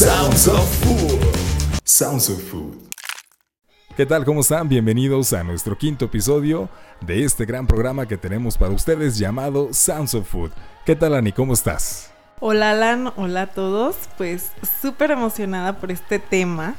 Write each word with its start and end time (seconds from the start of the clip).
Sounds 0.00 0.48
of 0.48 0.66
Food. 0.82 1.20
Sounds 1.84 2.30
of 2.30 2.42
Food. 2.50 2.74
¿Qué 3.98 4.06
tal? 4.06 4.24
¿Cómo 4.24 4.40
están? 4.40 4.66
Bienvenidos 4.66 5.34
a 5.34 5.44
nuestro 5.44 5.76
quinto 5.76 6.06
episodio 6.06 6.70
de 7.02 7.22
este 7.22 7.44
gran 7.44 7.66
programa 7.66 8.08
que 8.08 8.16
tenemos 8.16 8.56
para 8.56 8.72
ustedes 8.72 9.18
llamado 9.18 9.74
Sounds 9.74 10.14
of 10.14 10.26
Food. 10.26 10.52
¿Qué 10.86 10.96
tal, 10.96 11.14
Ani? 11.14 11.32
¿Cómo 11.32 11.52
estás? 11.52 12.14
Hola, 12.40 12.70
Alan. 12.70 13.12
Hola 13.16 13.42
a 13.42 13.46
todos. 13.48 13.94
Pues 14.16 14.52
súper 14.80 15.10
emocionada 15.10 15.78
por 15.78 15.92
este 15.92 16.18
tema 16.18 16.76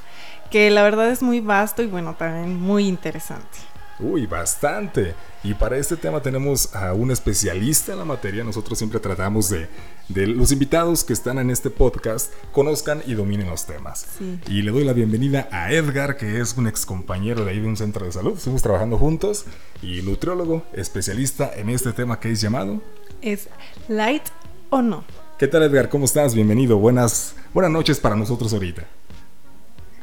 que 0.50 0.72
la 0.72 0.82
verdad 0.82 1.12
es 1.12 1.22
muy 1.22 1.42
vasto 1.42 1.84
y 1.84 1.86
bueno, 1.86 2.16
también 2.16 2.60
muy 2.60 2.88
interesante. 2.88 3.60
Uy, 4.02 4.26
bastante. 4.26 5.14
Y 5.44 5.54
para 5.54 5.78
este 5.78 5.96
tema 5.96 6.22
tenemos 6.22 6.74
a 6.76 6.94
un 6.94 7.12
especialista 7.12 7.92
en 7.92 8.00
la 8.00 8.06
materia. 8.06 8.44
Nosotros 8.44 8.78
siempre 8.78 9.00
tratamos 9.00 9.50
de, 9.50 9.68
de 10.10 10.28
los 10.28 10.52
invitados 10.52 11.04
que 11.04 11.14
están 11.14 11.38
en 11.38 11.52
este 11.52 11.70
podcast 11.70 12.34
conozcan 12.52 13.04
y 13.06 13.14
dominen 13.14 13.50
los 13.50 13.66
temas. 13.66 14.08
Sí. 14.18 14.40
Y 14.48 14.62
le 14.64 14.72
doy 14.72 14.84
la 14.84 14.94
bienvenida 14.94 15.48
a 15.52 15.72
Edgar, 15.72 16.18
que 16.18 16.40
es 16.40 16.58
un 16.58 16.68
ex 16.68 16.86
compañero 16.86 17.46
de 17.46 17.52
ahí 17.52 17.60
de 17.60 17.68
un 17.68 17.78
centro 17.78 18.06
de 18.06 18.12
salud. 18.12 18.36
Estuvimos 18.36 18.64
trabajando 18.64 18.98
juntos 18.98 19.46
y 19.82 20.02
nutriólogo, 20.02 20.64
especialista 20.74 21.52
en 21.56 21.70
este 21.70 21.94
tema 21.94 22.20
que 22.20 22.32
es 22.32 22.42
llamado. 22.42 22.82
¿Es 23.22 23.50
light 23.88 24.24
o 24.72 24.82
no? 24.82 25.04
¿Qué 25.38 25.48
tal, 25.48 25.64
Edgar? 25.64 25.90
¿Cómo 25.90 26.06
estás? 26.06 26.36
Bienvenido. 26.36 26.78
Buenas, 26.78 27.36
buenas 27.54 27.72
noches 27.72 28.00
para 28.00 28.16
nosotros 28.16 28.54
ahorita. 28.54 28.86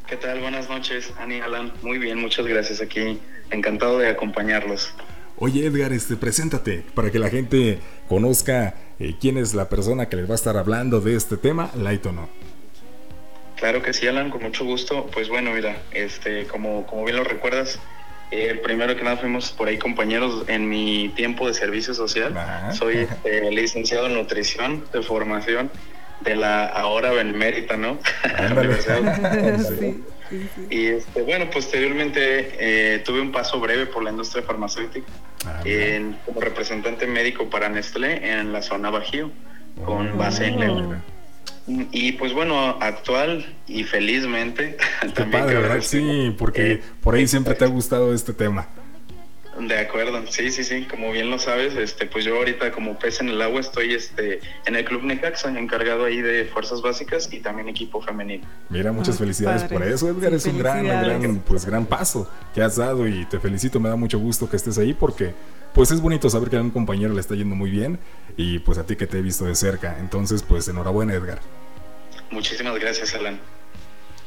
¿Qué 0.09 0.17
tal? 0.17 0.39
Buenas 0.39 0.67
noches, 0.67 1.13
Ani 1.19 1.39
Alan. 1.39 1.71
Muy 1.83 1.99
bien, 1.99 2.17
muchas 2.17 2.47
gracias 2.47 2.81
aquí. 2.81 3.19
Encantado 3.51 3.99
de 3.99 4.07
acompañarlos. 4.07 4.91
Oye 5.37 5.67
Edgar, 5.67 5.93
este, 5.93 6.15
preséntate 6.15 6.83
para 6.95 7.11
que 7.11 7.19
la 7.19 7.29
gente 7.29 7.77
conozca 8.07 8.73
eh, 8.99 9.13
quién 9.21 9.37
es 9.37 9.53
la 9.53 9.69
persona 9.69 10.09
que 10.09 10.15
les 10.15 10.27
va 10.27 10.31
a 10.31 10.35
estar 10.35 10.57
hablando 10.57 10.99
de 10.99 11.15
este 11.15 11.37
tema, 11.37 11.69
light 11.75 12.03
o 12.07 12.11
no. 12.11 12.27
Claro 13.57 13.83
que 13.83 13.93
sí, 13.93 14.07
Alan, 14.07 14.31
con 14.31 14.41
mucho 14.41 14.65
gusto. 14.65 15.05
Pues 15.13 15.29
bueno, 15.29 15.51
mira, 15.51 15.77
este, 15.91 16.47
como, 16.47 16.87
como 16.87 17.03
bien 17.05 17.17
lo 17.17 17.23
recuerdas, 17.23 17.79
eh, 18.31 18.59
primero 18.63 18.95
que 18.95 19.03
nada 19.03 19.17
fuimos 19.17 19.51
por 19.51 19.67
ahí 19.67 19.77
compañeros 19.77 20.45
en 20.47 20.67
mi 20.67 21.09
tiempo 21.09 21.47
de 21.47 21.53
servicio 21.53 21.93
social. 21.93 22.35
Ajá. 22.35 22.73
Soy 22.73 22.97
este, 22.97 23.51
licenciado 23.51 24.07
en 24.07 24.15
nutrición 24.15 24.83
de 24.91 25.03
formación 25.03 25.69
de 26.21 26.35
la 26.35 26.65
ahora 26.67 27.11
benemérita, 27.11 27.77
¿no? 27.77 27.97
Ándale. 28.37 28.67
Universidad. 28.69 29.57
sí, 29.79 30.03
sí, 30.29 30.49
sí. 30.55 30.67
Y 30.69 30.85
este, 30.87 31.21
bueno, 31.23 31.49
posteriormente 31.49 32.51
eh, 32.59 32.99
tuve 32.99 33.21
un 33.21 33.31
paso 33.31 33.59
breve 33.59 33.85
por 33.87 34.03
la 34.03 34.11
industria 34.11 34.43
farmacéutica 34.43 35.07
Ah, 35.45 35.61
en- 35.65 36.17
como 36.25 36.41
representante 36.41 37.07
médico 37.07 37.49
para 37.49 37.69
Nestlé 37.69 38.29
en 38.39 38.51
la 38.51 38.61
zona 38.61 38.89
Bajío, 38.89 39.31
con 39.85 40.17
base 40.17 40.47
en 40.47 40.55
Oh. 40.55 40.59
León. 40.59 41.03
Y 41.91 42.13
pues 42.13 42.33
bueno, 42.33 42.77
actual 42.81 43.45
y 43.67 43.83
felizmente 43.83 44.75
Qué 45.01 45.09
también 45.09 45.43
padre, 45.43 45.55
¿verdad? 45.59 45.75
que 45.75 45.81
Sí, 45.83 46.35
porque 46.37 46.71
eh, 46.73 46.81
por 47.01 47.15
ahí 47.15 47.27
siempre 47.27 47.53
te 47.53 47.63
ha 47.63 47.67
gustado 47.67 48.13
este 48.13 48.33
tema. 48.33 48.67
De 49.59 49.77
acuerdo, 49.77 50.25
sí, 50.27 50.51
sí, 50.51 50.63
sí, 50.63 50.85
como 50.89 51.11
bien 51.11 51.29
lo 51.29 51.37
sabes, 51.37 51.75
este, 51.75 52.05
pues 52.05 52.23
yo 52.23 52.37
ahorita 52.37 52.71
como 52.71 52.97
pez 52.97 53.19
en 53.19 53.27
el 53.27 53.41
agua 53.41 53.59
estoy 53.59 53.93
este, 53.93 54.39
en 54.65 54.75
el 54.77 54.85
Club 54.85 55.03
Necaxa, 55.03 55.49
encargado 55.49 56.05
ahí 56.05 56.21
de 56.21 56.45
fuerzas 56.45 56.81
básicas 56.81 57.27
y 57.33 57.41
también 57.41 57.67
equipo 57.67 58.01
femenino. 58.01 58.47
Mira, 58.69 58.93
muchas 58.93 59.15
Ah, 59.15 59.19
felicidades 59.19 59.63
padre. 59.63 59.75
por 59.77 59.83
eso, 59.85 60.07
Edgar. 60.07 60.29
Sí, 60.31 60.35
es 60.37 60.45
un 60.45 60.59
gran, 60.59 60.85
gran, 60.85 61.39
pues, 61.39 61.65
gran 61.65 61.85
paso 61.85 62.31
que 62.55 62.61
has 62.61 62.77
dado 62.77 63.05
y 63.05 63.25
te 63.25 63.37
felicito. 63.41 63.81
Me 63.81 63.89
da 63.89 63.97
mucho 63.97 64.17
gusto 64.17 64.49
que 64.49 64.55
estés 64.55 64.77
ahí 64.77 64.93
porque, 64.93 65.33
pues, 65.73 65.91
es 65.91 65.99
bonito 65.99 66.29
saber 66.29 66.49
que 66.49 66.55
a 66.55 66.61
un 66.61 66.71
compañero 66.71 67.13
le 67.13 67.19
está 67.19 67.35
yendo 67.35 67.55
muy 67.55 67.69
bien 67.69 67.99
y, 68.37 68.59
pues, 68.59 68.77
a 68.77 68.85
ti 68.85 68.95
que 68.95 69.07
te 69.07 69.17
he 69.17 69.21
visto 69.21 69.43
de 69.43 69.55
cerca. 69.55 69.97
Entonces, 69.99 70.41
pues, 70.41 70.69
enhorabuena, 70.69 71.13
Edgar. 71.15 71.39
Muchísimas 72.31 72.79
gracias, 72.79 73.13
Alan. 73.13 73.39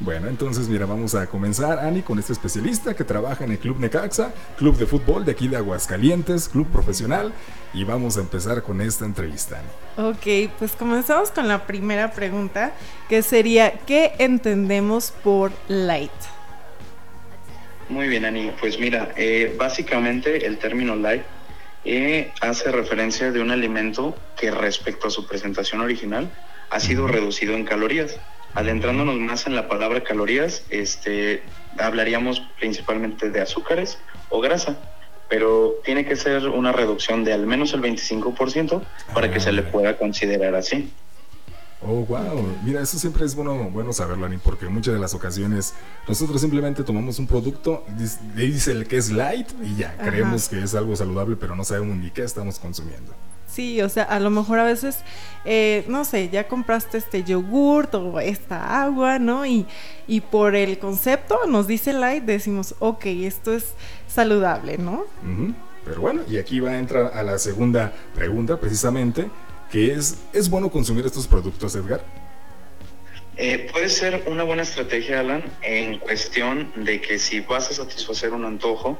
Bueno, 0.05 0.27
entonces 0.27 0.69
mira, 0.69 0.85
vamos 0.85 1.15
a 1.15 1.29
comenzar, 1.29 1.79
Ani, 1.79 2.03
con 2.03 2.19
este 2.19 2.33
especialista 2.33 2.93
que 2.93 3.05
trabaja 3.05 3.45
en 3.45 3.53
el 3.53 3.59
Club 3.59 3.79
Necaxa, 3.79 4.35
club 4.59 4.77
de 4.77 4.85
fútbol 4.85 5.25
de 5.25 5.31
aquí 5.31 5.47
de 5.47 5.57
Aguascalientes, 5.57 6.49
club 6.49 6.67
profesional, 6.73 7.33
y 7.73 7.85
vamos 7.85 8.17
a 8.17 8.21
empezar 8.23 8.65
con 8.65 8.81
esta 8.81 9.05
entrevista. 9.05 9.61
Ani. 9.61 10.09
Ok, 10.09 10.51
pues 10.59 10.73
comenzamos 10.73 11.31
con 11.31 11.47
la 11.47 11.69
primera 11.69 12.11
pregunta, 12.11 12.73
que 13.09 13.23
sería, 13.23 13.75
¿qué 13.87 14.15
entendemos 14.19 15.13
por 15.23 15.53
light? 15.69 16.11
Muy 17.89 18.09
bien, 18.09 18.25
Ani. 18.25 18.51
Pues 18.59 18.81
mira, 18.81 19.13
eh, 19.15 19.55
básicamente 19.57 20.47
el 20.47 20.59
término 20.59 20.97
light 20.97 21.23
eh, 21.85 22.33
hace 22.41 22.73
referencia 22.73 23.31
de 23.31 23.41
un 23.41 23.53
alimento 23.53 24.17
que 24.37 24.51
respecto 24.51 25.07
a 25.07 25.11
su 25.11 25.29
presentación 25.29 25.81
original 25.81 26.29
ha 26.71 26.81
sido 26.81 27.07
reducido 27.07 27.55
en 27.55 27.65
calorías. 27.65 28.19
Adentrándonos 28.55 29.17
más 29.17 29.47
en 29.47 29.57
la 29.57 29.69
palabra 29.69 30.03
calorías, 30.05 30.65
este, 30.69 31.43
hablaríamos 31.79 32.41
principalmente 32.59 33.31
de 33.31 33.41
azúcares 33.41 33.99
o 34.29 34.41
grasa, 34.41 34.77
pero 35.29 35.77
tiene 35.85 36.05
que 36.05 36.17
ser 36.17 36.49
una 36.49 36.73
reducción 36.73 37.25
de 37.25 37.33
al 37.33 37.47
menos 37.47 37.73
el 37.73 37.81
25% 37.81 38.83
para 39.15 39.33
que 39.33 39.41
se 39.41 39.53
le 39.53 39.63
pueda 39.63 39.97
considerar 39.97 40.55
así. 40.55 40.93
Oh, 41.85 42.05
wow. 42.05 42.57
Mira, 42.63 42.81
eso 42.81 42.99
siempre 42.99 43.25
es 43.25 43.35
bueno, 43.35 43.71
bueno 43.71 43.93
saberlo, 43.93 44.27
Ani, 44.27 44.39
porque 44.39 44.67
en 44.67 44.73
muchas 44.73 44.95
de 44.95 45.01
las 45.01 45.15
ocasiones 45.15 45.75
nosotros 46.07 46.41
simplemente 46.41 46.85
tomamos 46.85 47.19
un 47.19 47.27
producto, 47.27 47.85
dice 48.37 48.71
el 48.71 48.87
que 48.87 48.99
es 48.99 49.11
light 49.11 49.49
y 49.63 49.77
ya, 49.77 49.97
Ajá. 49.99 50.11
creemos 50.11 50.49
que 50.49 50.63
es 50.63 50.75
algo 50.77 50.95
saludable, 50.95 51.35
pero 51.35 51.57
no 51.57 51.65
sabemos 51.65 51.97
ni 51.97 52.11
qué 52.11 52.23
estamos 52.23 52.61
consumiendo. 52.61 53.13
Sí, 53.53 53.83
o 53.83 53.89
sea, 53.91 54.05
a 54.05 54.19
lo 54.19 54.31
mejor 54.31 54.59
a 54.59 54.65
veces, 54.65 55.01
eh, 55.45 55.85
no 55.87 56.07
sé, 56.07 56.31
ya 56.31 56.49
compraste 56.49 56.97
este 56.97 57.23
yogurt 57.23 57.95
o 57.95 58.19
esta 58.19 58.83
agua, 58.83 59.19
¿no? 59.19 59.45
Y, 59.45 59.67
y 60.07 60.23
por 60.23 60.57
el 60.57 60.79
concepto 60.79 61.39
nos 61.47 61.67
dice 61.67 61.93
light, 61.93 62.25
decimos, 62.25 62.75
ok, 62.79 63.05
esto 63.05 63.53
es 63.53 63.75
saludable, 64.09 64.79
¿no? 64.79 65.05
Pero 65.85 66.01
bueno, 66.01 66.23
y 66.31 66.39
aquí 66.39 66.61
va 66.61 66.71
a 66.71 66.79
entrar 66.79 67.13
a 67.15 67.23
la 67.23 67.39
segunda 67.39 67.93
pregunta 68.15 68.59
precisamente, 68.59 69.29
que 69.71 69.93
es, 69.93 70.17
¿es 70.33 70.49
bueno 70.49 70.71
consumir 70.71 71.05
estos 71.05 71.27
productos, 71.27 71.75
Edgar? 71.75 72.03
Eh, 73.37 73.69
puede 73.71 73.91
ser 73.91 74.25
una 74.29 74.45
buena 74.45 74.63
estrategia, 74.63 75.21
Alan, 75.21 75.45
en 75.61 75.99
cuestión 75.99 76.73
de 76.77 77.03
que 77.03 77.19
si 77.19 77.41
vas 77.41 77.71
a 77.71 77.75
satisfacer 77.75 78.33
un 78.33 78.47
antojo 78.47 78.99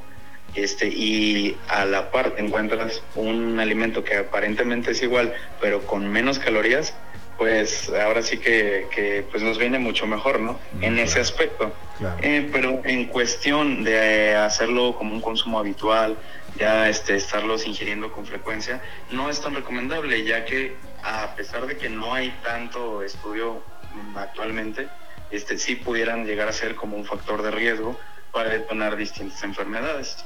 este, 0.55 0.87
y 0.87 1.57
a 1.67 1.85
la 1.85 2.11
par 2.11 2.33
encuentras 2.37 3.01
un 3.15 3.59
alimento 3.59 4.03
que 4.03 4.17
aparentemente 4.17 4.91
es 4.91 5.01
igual, 5.01 5.33
pero 5.59 5.85
con 5.85 6.07
menos 6.07 6.39
calorías, 6.39 6.93
pues 7.37 7.89
ahora 7.89 8.21
sí 8.21 8.37
que, 8.37 8.87
que, 8.93 9.25
pues 9.31 9.41
nos 9.43 9.57
viene 9.57 9.79
mucho 9.79 10.05
mejor, 10.05 10.39
¿no? 10.39 10.59
Mm, 10.73 10.83
en 10.83 10.99
ese 10.99 11.19
aspecto. 11.19 11.73
Claro. 11.97 12.17
Eh, 12.21 12.49
pero 12.51 12.81
en 12.85 13.05
cuestión 13.05 13.83
de 13.83 14.35
hacerlo 14.35 14.95
como 14.95 15.13
un 15.13 15.21
consumo 15.21 15.59
habitual, 15.59 16.17
ya 16.57 16.87
este, 16.87 17.15
estarlos 17.15 17.65
ingiriendo 17.65 18.11
con 18.11 18.25
frecuencia, 18.25 18.81
no 19.11 19.29
es 19.29 19.41
tan 19.41 19.55
recomendable, 19.55 20.23
ya 20.23 20.45
que 20.45 20.75
a 21.03 21.35
pesar 21.35 21.65
de 21.65 21.77
que 21.77 21.89
no 21.89 22.13
hay 22.13 22.33
tanto 22.43 23.01
estudio 23.01 23.63
actualmente, 24.15 24.87
este, 25.31 25.57
sí 25.57 25.75
pudieran 25.75 26.25
llegar 26.25 26.47
a 26.47 26.53
ser 26.53 26.75
como 26.75 26.95
un 26.95 27.05
factor 27.05 27.41
de 27.41 27.51
riesgo 27.51 27.99
para 28.31 28.49
detonar 28.49 28.95
distintas 28.95 29.43
enfermedades. 29.43 30.23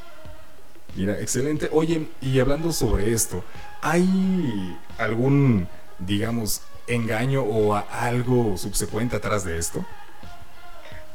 Mira, 0.97 1.19
excelente. 1.19 1.69
Oye, 1.71 2.07
y 2.21 2.39
hablando 2.39 2.71
sobre 2.71 3.13
esto, 3.13 3.43
¿hay 3.81 4.75
algún, 4.97 5.67
digamos, 5.99 6.63
engaño 6.87 7.43
o 7.43 7.75
algo 7.75 8.57
subsecuente 8.57 9.15
atrás 9.15 9.43
de 9.45 9.59
esto? 9.59 9.85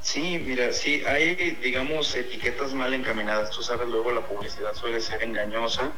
Sí, 0.00 0.40
mira, 0.46 0.72
sí, 0.72 1.02
hay, 1.04 1.34
digamos, 1.62 2.14
etiquetas 2.14 2.74
mal 2.74 2.94
encaminadas. 2.94 3.50
Tú 3.50 3.62
sabes, 3.62 3.88
luego 3.88 4.12
la 4.12 4.20
publicidad 4.20 4.72
suele 4.74 5.00
ser 5.00 5.24
engañosa. 5.24 5.90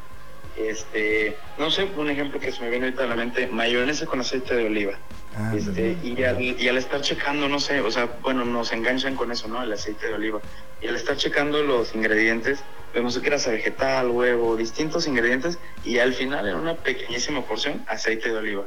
Este, 0.57 1.35
no 1.57 1.69
sé, 1.69 1.87
un 1.97 2.09
ejemplo 2.09 2.39
que 2.39 2.51
se 2.51 2.61
me 2.61 2.69
viene 2.69 2.85
ahorita 2.85 3.03
a 3.03 3.07
la 3.07 3.15
mente, 3.15 3.47
mayonesa 3.47 4.05
con 4.05 4.19
aceite 4.21 4.55
de 4.55 4.65
oliva. 4.65 4.93
Ah, 5.35 5.53
Este, 5.55 5.97
y, 6.01 6.23
al, 6.23 6.41
y 6.41 6.67
al 6.69 6.77
estar 6.77 7.01
checando, 7.01 7.49
no 7.49 7.59
sé, 7.59 7.81
o 7.81 7.91
sea, 7.91 8.05
bueno, 8.21 8.45
nos 8.45 8.71
enganchan 8.71 9.15
con 9.15 9.31
eso, 9.31 9.47
¿no? 9.49 9.61
El 9.61 9.73
aceite 9.73 10.07
de 10.07 10.13
oliva. 10.13 10.39
Y 10.81 10.87
al 10.87 10.95
estar 10.95 11.17
checando 11.17 11.61
los 11.61 11.93
ingredientes, 11.93 12.63
vemos 12.93 13.17
que 13.19 13.25
grasa 13.25 13.51
vegetal, 13.51 14.09
huevo, 14.09 14.55
distintos 14.55 15.07
ingredientes, 15.07 15.59
y 15.83 15.97
al 15.99 16.13
final 16.13 16.47
en 16.47 16.55
una 16.55 16.75
pequeñísima 16.75 17.41
porción, 17.41 17.83
aceite 17.87 18.29
de 18.29 18.37
oliva. 18.37 18.63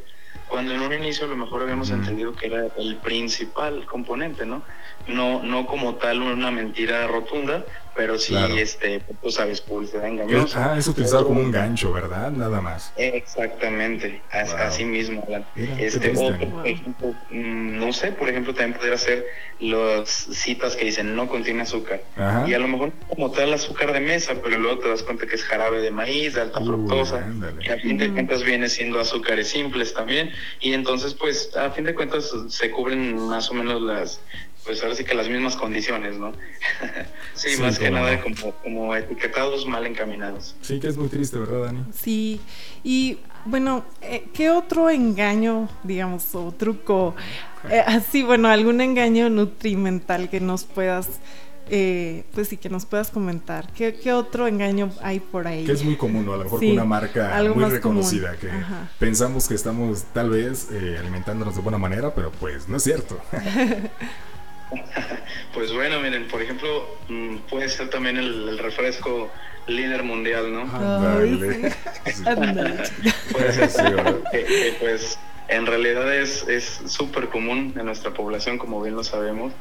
Cuando 0.49 0.75
en 0.75 0.81
un 0.81 0.93
inicio 0.93 1.27
a 1.27 1.29
lo 1.29 1.37
mejor 1.37 1.63
habíamos 1.63 1.91
entendido 1.91 2.35
que 2.35 2.47
era 2.47 2.67
el 2.79 2.97
principal 2.97 3.85
componente, 3.87 4.47
¿no? 4.47 4.63
No, 5.07 5.43
no 5.43 5.67
como 5.67 5.95
tal 5.97 6.21
una 6.23 6.51
mentira 6.51 7.07
rotunda, 7.07 7.65
pero 7.99 8.17
sí, 8.17 8.37
este, 8.57 9.03
tú 9.21 9.29
sabes, 9.29 9.61
publicidad 9.61 10.07
engañosa. 10.07 10.73
Ah, 10.73 10.79
es 10.79 10.87
utilizado 10.87 11.27
como 11.27 11.41
un 11.41 11.51
gancho, 11.51 11.93
¿verdad? 11.93 12.31
Nada 12.31 12.61
más. 12.61 12.93
Exactamente, 12.97 14.23
así 14.31 14.85
mismo. 14.85 15.27
este, 15.57 16.13
otro, 16.17 16.49
por 16.49 16.65
ejemplo, 16.65 17.09
mm, 17.31 17.77
no 17.81 17.93
sé, 17.93 18.13
por 18.13 18.29
ejemplo, 18.29 18.55
también 18.55 18.79
poder 18.79 18.93
hacer 18.93 19.27
las 19.59 20.09
citas 20.09 20.77
que 20.77 20.85
dicen 20.85 21.17
no 21.17 21.27
contiene 21.27 21.63
azúcar. 21.63 22.01
Y 22.47 22.55
a 22.55 22.61
lo 22.61 22.69
mejor 22.69 22.93
como 23.09 23.33
tal 23.33 23.53
azúcar 23.53 23.93
de 23.93 23.99
mesa, 23.99 24.35
pero 24.45 24.57
luego 24.59 24.79
te 24.79 24.91
das 24.91 25.03
cuenta 25.03 25.27
que 25.27 25.35
es 25.35 25.43
jarabe 25.43 25.81
de 25.81 25.91
maíz, 25.91 26.35
de 26.35 26.43
alta 26.43 26.61
fructosa, 26.61 27.27
y 27.61 27.69
a 27.69 27.79
fin 27.79 27.99
de 27.99 28.13
cuentas 28.13 28.45
viene 28.45 28.69
siendo 28.69 29.01
azúcares 29.01 29.49
simples 29.49 29.93
también. 29.93 30.31
Y 30.61 30.73
entonces, 30.73 31.15
pues, 31.15 31.51
a 31.57 31.71
fin 31.71 31.83
de 31.83 31.97
cuentas 31.97 32.33
se 32.49 32.71
cubren 32.71 33.19
más 33.27 33.51
o 33.51 33.55
menos 33.55 33.83
las 33.83 34.21
pues 34.69 34.83
ahora 34.83 34.95
sí 34.95 35.03
que 35.03 35.15
las 35.15 35.31
mismas 35.31 35.57
condiciones, 35.57 36.19
¿no? 36.19 36.33
sí, 37.35 37.59
más 37.59 37.79
que 37.79 37.91
nada 37.91 38.21
como, 38.21 38.53
como, 38.63 38.95
etiquetados 38.95 39.65
mal 39.67 39.87
encaminados. 39.87 40.57
Sí, 40.61 40.79
que 40.79 40.89
es 40.89 40.99
muy 40.99 41.09
triste, 41.09 41.39
¿verdad, 41.39 41.65
Dani? 41.65 41.85
Sí, 41.91 42.39
y 42.85 43.17
bueno, 43.47 43.87
eh, 44.03 44.25
¿qué 44.35 44.51
otro 44.51 44.91
engaño, 44.91 45.71
digamos, 45.85 46.35
o 46.35 46.53
truco, 46.53 47.17
eh, 47.71 47.83
así, 47.87 48.23
bueno, 48.23 48.49
algún 48.49 48.83
engaño 48.83 49.31
nutrimental 49.31 50.29
que 50.29 50.39
nos 50.39 50.65
puedas... 50.65 51.09
Eh, 51.71 52.25
pues 52.35 52.49
sí, 52.49 52.59
que 52.59 52.69
nos 52.69 52.85
puedas 52.85 53.11
comentar. 53.11 53.73
¿Qué, 53.73 53.95
¿Qué, 53.95 54.13
otro 54.13 54.47
engaño 54.47 54.91
hay 55.03 55.21
por 55.21 55.47
ahí? 55.47 55.65
Que 55.65 55.73
es 55.73 55.85
muy 55.85 55.97
común, 55.97 56.27
¿no? 56.27 56.35
A 56.35 56.37
lo 56.39 56.45
mejor 56.45 56.61
con 56.61 56.71
una 56.71 56.85
marca 56.85 57.43
muy 57.55 57.65
reconocida, 57.65 58.37
que 58.37 58.49
pensamos 58.99 59.49
que 59.49 59.55
estamos 59.55 60.05
tal 60.15 60.31
vez 60.31 60.69
alimentándonos 60.99 61.57
de 61.57 61.61
buena 61.63 61.77
manera, 61.77 62.15
pero 62.15 62.31
pues 62.33 62.69
no 62.69 62.79
es 62.79 62.85
cierto. 62.85 63.19
Pues 65.55 65.73
bueno, 65.73 66.01
miren, 66.01 66.29
por 66.29 66.43
ejemplo, 66.43 66.99
mm, 67.09 67.37
puede 67.51 67.69
ser 67.69 67.91
también 67.91 68.17
el, 68.17 68.59
refresco 68.59 69.31
líder 69.67 70.03
mundial, 70.03 70.53
¿no? 70.53 70.67
puede 73.33 73.69
ser, 73.69 74.23
que, 74.31 74.77
pues 74.81 75.19
en 75.49 75.67
realidad 75.67 76.15
es 76.15 76.81
súper 76.87 77.29
común 77.29 77.75
en 77.77 77.87
nuestra 77.87 78.13
población, 78.13 78.59
como 78.59 78.83
bien 78.83 78.95
lo 78.95 79.05
sabemos. 79.05 79.53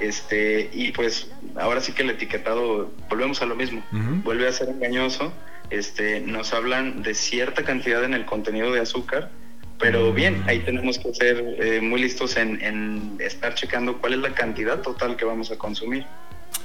Este, 0.00 0.70
y 0.72 0.92
pues 0.92 1.30
ahora 1.56 1.80
sí 1.80 1.92
que 1.92 2.02
el 2.02 2.10
etiquetado, 2.10 2.90
volvemos 3.08 3.42
a 3.42 3.46
lo 3.46 3.54
mismo, 3.54 3.82
vuelve 4.24 4.48
a 4.48 4.52
ser 4.52 4.68
engañoso. 4.68 5.32
Este, 5.70 6.20
nos 6.20 6.52
hablan 6.52 7.02
de 7.02 7.14
cierta 7.14 7.64
cantidad 7.64 8.04
en 8.04 8.14
el 8.14 8.26
contenido 8.26 8.72
de 8.72 8.80
azúcar, 8.80 9.30
pero 9.78 10.12
bien, 10.12 10.42
ahí 10.46 10.60
tenemos 10.60 10.98
que 10.98 11.12
ser 11.14 11.56
eh, 11.58 11.80
muy 11.80 12.00
listos 12.00 12.36
en, 12.36 13.16
estar 13.18 13.54
checando 13.54 13.98
cuál 13.98 14.14
es 14.14 14.20
la 14.20 14.34
cantidad 14.34 14.80
total 14.80 15.16
que 15.16 15.24
vamos 15.24 15.50
a 15.50 15.58
consumir 15.58 16.06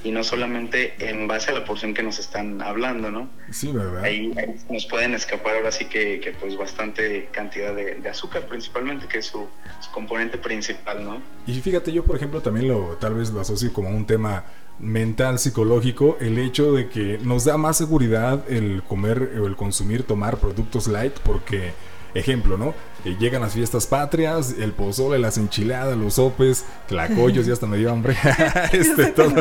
y 0.04 0.12
no 0.12 0.24
solamente 0.24 0.94
en 0.98 1.26
base 1.26 1.50
a 1.50 1.54
la 1.54 1.64
porción 1.64 1.92
que 1.92 2.02
nos 2.02 2.18
están 2.18 2.62
hablando, 2.62 3.10
¿no? 3.10 3.28
Sí, 3.50 3.70
¿verdad? 3.72 4.04
Ahí, 4.04 4.32
nos 4.70 4.86
pueden 4.86 5.14
escapar 5.14 5.56
ahora 5.56 5.72
sí 5.72 5.86
que, 5.86 6.20
que 6.20 6.32
pues 6.32 6.56
bastante 6.56 7.28
cantidad 7.32 7.74
de, 7.74 8.08
azúcar 8.08 8.46
principalmente, 8.46 9.06
que 9.06 9.18
es 9.18 9.26
su, 9.26 9.46
componente 9.92 10.38
principal, 10.38 11.04
¿no? 11.04 11.20
Y 11.46 11.60
fíjate, 11.60 11.92
yo 11.92 12.04
por 12.04 12.16
ejemplo 12.16 12.40
también 12.40 12.68
lo 12.68 12.96
tal 13.00 13.14
vez 13.14 13.30
lo 13.30 13.40
asocio 13.40 13.72
como 13.72 13.90
un 13.90 14.06
tema 14.06 14.44
mental, 14.78 15.38
psicológico, 15.38 16.16
el 16.20 16.38
hecho 16.38 16.72
de 16.72 16.88
que 16.88 17.18
nos 17.22 17.44
da 17.44 17.58
más 17.58 17.76
seguridad 17.76 18.50
el 18.50 18.82
comer 18.82 19.32
o 19.40 19.46
el 19.46 19.56
consumir, 19.56 20.04
tomar 20.04 20.38
productos 20.38 20.86
light 20.88 21.12
porque 21.20 21.72
Ejemplo, 22.14 22.58
¿no? 22.58 22.74
Eh, 23.04 23.16
llegan 23.18 23.42
las 23.42 23.54
fiestas 23.54 23.86
patrias, 23.86 24.54
el 24.58 24.72
pozole, 24.72 25.18
las 25.18 25.38
enchiladas, 25.38 25.96
los 25.96 26.14
sopes, 26.14 26.64
tlacoyos, 26.88 27.46
ya 27.46 27.52
hasta 27.52 27.66
me 27.66 27.76
dio 27.76 27.90
hambre. 27.90 28.16
este, 28.72 29.06
todo, 29.06 29.32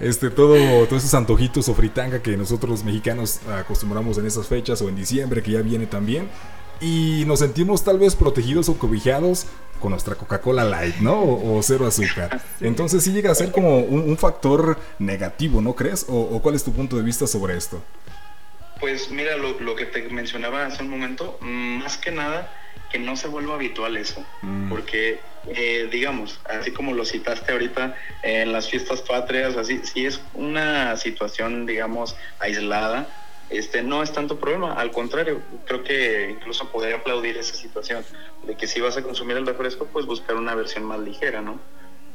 este, 0.00 0.30
todo, 0.30 0.56
todos 0.86 1.02
esos 1.02 1.14
antojitos 1.14 1.68
o 1.68 1.74
fritanga 1.74 2.20
que 2.20 2.36
nosotros 2.36 2.70
los 2.70 2.84
mexicanos 2.84 3.40
acostumbramos 3.48 4.18
en 4.18 4.26
esas 4.26 4.46
fechas 4.46 4.82
o 4.82 4.88
en 4.88 4.96
diciembre, 4.96 5.42
que 5.42 5.52
ya 5.52 5.62
viene 5.62 5.86
también. 5.86 6.28
Y 6.80 7.24
nos 7.26 7.38
sentimos 7.38 7.84
tal 7.84 7.98
vez 7.98 8.14
protegidos 8.14 8.68
o 8.68 8.74
cobijados 8.76 9.46
con 9.80 9.92
nuestra 9.92 10.14
Coca-Cola 10.14 10.64
Light, 10.64 10.96
¿no? 10.96 11.22
O, 11.22 11.60
cero 11.62 11.86
azúcar. 11.86 12.42
Entonces 12.60 13.02
sí 13.02 13.12
llega 13.12 13.30
a 13.30 13.34
ser 13.34 13.50
como 13.50 13.78
un, 13.78 14.16
factor 14.18 14.78
negativo, 14.98 15.62
¿no 15.62 15.74
crees? 15.74 16.04
o 16.08 16.40
cuál 16.42 16.54
es 16.54 16.64
tu 16.64 16.72
punto 16.72 16.96
de 16.96 17.02
vista 17.02 17.26
sobre 17.26 17.56
esto? 17.56 17.80
Pues 18.80 19.10
mira, 19.10 19.36
lo, 19.36 19.76
que 19.76 19.86
te 19.86 20.08
mencionaba 20.08 20.66
hace 20.66 20.82
un 20.82 20.90
momento, 20.90 21.38
más 21.40 21.96
que 21.96 22.10
nada 22.10 22.52
que 22.90 22.98
no 22.98 23.16
se 23.16 23.28
vuelva 23.28 23.54
habitual 23.54 23.96
eso, 23.96 24.24
mm. 24.42 24.68
porque 24.68 25.20
eh, 25.48 25.88
digamos, 25.90 26.40
así 26.48 26.72
como 26.72 26.92
lo 26.92 27.04
citaste 27.04 27.52
ahorita 27.52 27.94
en 28.22 28.52
las 28.52 28.68
fiestas 28.68 29.00
patrias, 29.02 29.56
así, 29.56 29.80
si 29.84 30.04
es 30.04 30.20
una 30.34 30.96
situación, 30.96 31.66
digamos, 31.66 32.16
aislada, 32.40 33.06
este 33.48 33.82
no 33.82 34.02
es 34.02 34.12
tanto 34.12 34.38
problema, 34.40 34.74
al 34.74 34.90
contrario, 34.90 35.40
creo 35.66 35.84
que 35.84 36.30
incluso 36.30 36.68
podría 36.72 36.96
aplaudir 36.96 37.36
esa 37.36 37.54
situación 37.54 38.04
de 38.42 38.56
que 38.56 38.66
si 38.66 38.80
vas 38.80 38.96
a 38.96 39.02
consumir 39.02 39.36
el 39.36 39.46
refresco, 39.46 39.86
pues 39.86 40.04
buscar 40.04 40.36
una 40.36 40.54
versión 40.56 40.84
más 40.84 40.98
ligera, 40.98 41.40
¿no? 41.40 41.60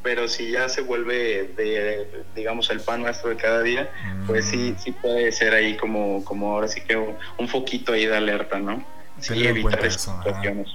Pero 0.03 0.27
si 0.27 0.51
ya 0.51 0.67
se 0.69 0.81
vuelve 0.81 1.51
de, 1.55 2.23
digamos, 2.35 2.69
el 2.69 2.79
pan 2.81 3.01
nuestro 3.01 3.29
de 3.29 3.35
cada 3.35 3.61
día, 3.61 3.89
pues 4.25 4.45
sí, 4.45 4.75
sí 4.79 4.91
puede 4.91 5.31
ser 5.31 5.53
ahí 5.53 5.77
como, 5.77 6.23
como 6.25 6.53
ahora 6.53 6.67
sí 6.67 6.81
que 6.81 6.95
un, 6.95 7.47
foquito 7.47 7.93
ahí 7.93 8.05
de 8.05 8.15
alerta, 8.15 8.59
¿no? 8.59 8.83
Sí, 9.19 9.45
evitar 9.45 9.85
esas 9.85 10.01
situaciones. 10.01 10.69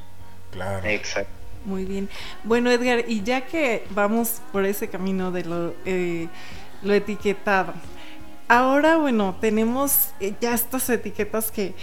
Claro. 0.52 0.86
Exacto. 0.86 1.32
Muy 1.64 1.84
bien. 1.84 2.08
Bueno, 2.44 2.70
Edgar, 2.70 3.04
y 3.08 3.22
ya 3.22 3.40
que 3.40 3.84
vamos 3.90 4.40
por 4.52 4.64
ese 4.64 4.88
camino 4.88 5.32
de 5.32 5.44
lo, 5.44 5.74
eh, 5.84 6.28
lo 6.82 6.94
etiquetado, 6.94 7.74
ahora, 8.46 8.96
bueno, 8.98 9.36
tenemos 9.40 10.10
eh, 10.20 10.34
ya 10.40 10.54
estas 10.54 10.88
etiquetas 10.88 11.50
que 11.50 11.74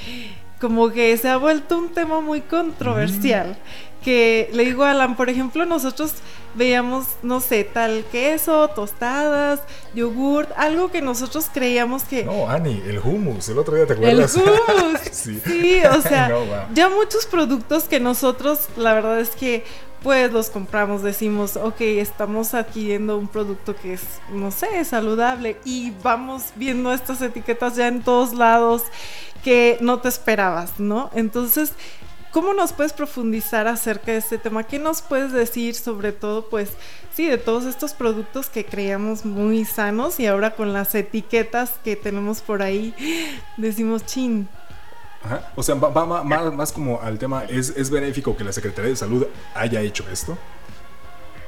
como 0.61 0.91
que 0.91 1.17
se 1.17 1.27
ha 1.27 1.35
vuelto 1.35 1.77
un 1.77 1.93
tema 1.93 2.21
muy 2.21 2.39
controversial. 2.39 3.49
Mm 3.49 3.92
que 4.03 4.49
le 4.53 4.65
digo 4.65 4.83
a 4.83 4.91
Alan, 4.91 5.15
por 5.15 5.29
ejemplo, 5.29 5.65
nosotros 5.65 6.13
veíamos, 6.55 7.05
no 7.23 7.39
sé, 7.39 7.63
tal 7.63 8.05
queso, 8.11 8.67
tostadas, 8.69 9.61
yogurt, 9.95 10.51
algo 10.55 10.91
que 10.91 11.01
nosotros 11.01 11.47
creíamos 11.51 12.03
que... 12.03 12.25
No, 12.25 12.47
Ani, 12.49 12.81
el 12.85 12.99
hummus, 12.99 13.49
el 13.49 13.57
otro 13.57 13.75
día 13.75 13.87
te 13.87 13.93
acuerdas. 13.93 14.35
El 14.35 14.43
hummus, 14.43 15.01
sí. 15.11 15.81
o 15.85 16.01
sea, 16.01 16.31
ya 16.73 16.89
muchos 16.89 17.25
productos 17.25 17.85
que 17.85 17.99
nosotros, 17.99 18.67
la 18.77 18.93
verdad 18.93 19.19
es 19.19 19.29
que 19.29 19.63
pues 20.03 20.33
los 20.33 20.49
compramos, 20.49 21.01
decimos, 21.01 21.55
ok, 21.55 21.79
estamos 21.79 22.53
adquiriendo 22.53 23.17
un 23.17 23.29
producto 23.29 23.73
que 23.73 23.93
es, 23.93 24.01
no 24.33 24.51
sé, 24.51 24.83
saludable 24.83 25.55
y 25.63 25.93
vamos 26.03 26.47
viendo 26.57 26.91
estas 26.91 27.21
etiquetas 27.21 27.77
ya 27.77 27.87
en 27.87 28.03
todos 28.03 28.33
lados 28.33 28.83
que 29.45 29.77
no 29.79 29.99
te 29.99 30.09
esperabas, 30.09 30.77
¿no? 30.77 31.09
Entonces, 31.13 31.71
¿Cómo 32.33 32.55
nos 32.55 32.73
puedes 32.73 32.93
profundizar 32.93 33.67
acerca 33.67 34.11
de 34.11 34.17
este 34.17 34.39
tema? 34.39 34.63
¿Qué 34.63 34.79
nos 34.79 35.03
puedes 35.03 35.31
decir 35.31 35.75
sobre 35.75 36.11
todo, 36.11 36.49
pues, 36.49 36.71
sí, 37.13 37.27
de 37.27 37.37
todos 37.37 37.65
estos 37.65 37.93
productos 37.93 38.49
que 38.49 38.65
creíamos 38.65 39.23
muy 39.23 39.65
sanos 39.65 40.19
y 40.19 40.25
ahora 40.25 40.55
con 40.55 40.73
las 40.73 40.95
etiquetas 40.95 41.73
que 41.83 41.95
tenemos 41.95 42.41
por 42.41 42.63
ahí, 42.63 42.95
decimos 43.57 44.03
chin? 44.07 44.49
Ajá. 45.23 45.51
O 45.55 45.61
sea, 45.61 45.75
va, 45.75 46.23
más, 46.23 46.71
como 46.71 46.99
al 46.99 47.19
tema, 47.19 47.43
¿es, 47.43 47.69
¿es 47.77 47.91
benéfico 47.91 48.35
que 48.35 48.43
la 48.43 48.51
Secretaría 48.51 48.89
de 48.89 48.95
Salud 48.95 49.27
haya 49.53 49.81
hecho 49.81 50.03
esto? 50.11 50.35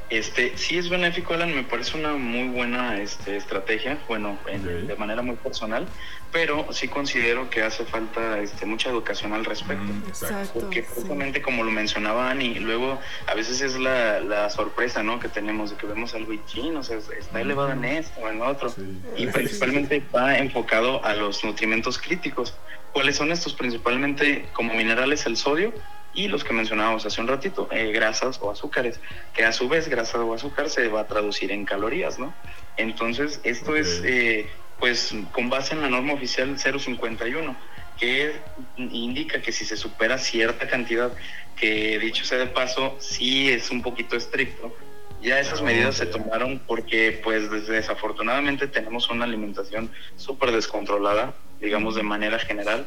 Este, 0.10 0.56
sí 0.56 0.78
es 0.78 0.90
benéfico, 0.90 1.34
Alan, 1.34 1.56
me 1.56 1.64
parece 1.64 1.98
una 1.98 2.14
muy 2.14 2.48
buena 2.50 3.02
este, 3.02 3.38
estrategia, 3.38 3.98
bueno, 4.08 4.38
de 4.46 4.96
manera 4.98 5.24
muy 5.24 5.36
personal, 5.36 5.88
pero 6.32 6.72
sí 6.72 6.88
considero 6.88 7.50
que 7.50 7.64
hace 7.64 7.86
falta 7.86 8.40
este, 8.40 8.68
mucha 8.68 8.90
educación 8.90 9.34
al 9.34 9.46
respecto. 9.46 9.84
Mm, 9.84 10.60
porque 10.60 10.84
justamente 10.84 11.42
como 11.42 11.64
lo 11.64 11.72
mencionaba 11.72 12.30
Ani, 12.30 12.56
luego 12.60 13.00
a 13.26 13.34
veces 13.34 13.62
es 13.62 13.80
la, 13.80 14.50
sorpresa 14.50 15.02
¿no? 15.02 15.20
que 15.20 15.28
tenemos 15.28 15.72
de 15.72 15.78
que 15.78 15.88
vemos 15.88 16.14
algo 16.14 16.34
y 16.34 16.42
chino, 16.46 16.82
o 16.82 16.84
sea, 16.84 16.98
está 16.98 17.42
elevado 17.42 17.72
en 17.72 17.84
esto 17.86 18.22
o 18.22 18.30
en 18.30 18.42
otro, 18.42 18.72
y 19.18 19.26
principalmente 19.28 20.04
va 20.16 20.38
enfocado 20.38 21.04
a 21.04 21.16
los 21.16 21.44
nutrimentos 21.44 21.98
críticos. 21.98 22.54
¿Cuáles 22.94 23.16
son 23.16 23.32
estos? 23.32 23.54
Principalmente 23.54 24.48
como 24.54 24.74
minerales 24.76 25.26
el 25.26 25.36
sodio, 25.36 25.74
y 26.16 26.30
los 26.30 26.44
que 26.44 26.54
mencionábamos 26.54 27.06
hace 27.06 27.22
un 27.22 27.28
ratito, 27.28 27.68
eh, 27.72 27.92
grasas 27.92 28.40
o 28.42 28.50
azúcares, 28.50 29.00
que 29.34 29.44
a 29.44 29.52
su 29.52 29.68
vez 29.68 29.88
grasa 29.90 30.24
o 30.24 30.34
azúcar 30.34 30.70
se 30.70 30.88
va 30.88 31.02
a 31.02 31.08
traducir 31.08 31.52
en 31.52 31.66
calorías, 31.66 32.18
¿no? 32.18 32.34
Entonces, 32.78 33.42
esto 33.44 33.76
es, 33.76 34.02
eh, 34.06 34.50
pues, 34.80 35.14
con 35.34 35.50
base 35.50 35.74
en 35.74 35.82
la 35.82 35.90
norma 35.90 36.14
oficial 36.14 36.58
051, 36.58 37.56
que 38.00 38.34
indica 38.78 39.42
que 39.42 39.52
si 39.52 39.66
se 39.66 39.78
supera 39.78 40.18
cierta 40.18 40.68
cantidad, 40.68 41.12
que 41.58 42.00
dicho 42.00 42.26
sea 42.26 42.38
de 42.38 42.48
paso, 42.48 42.96
sí 43.00 43.50
es 43.50 43.70
un 43.70 43.82
poquito 43.82 44.16
estricto, 44.16 44.74
ya 45.22 45.40
esas 45.40 45.62
ah, 45.62 45.64
medidas 45.64 45.96
se 45.96 46.06
tomaron 46.06 46.62
porque, 46.66 47.20
pues, 47.24 47.50
desafortunadamente 47.68 48.68
tenemos 48.68 49.10
una 49.10 49.26
alimentación 49.26 49.92
súper 50.16 50.52
descontrolada, 50.52 51.34
digamos, 51.60 51.96
de 51.96 52.04
manera 52.04 52.40
general, 52.40 52.86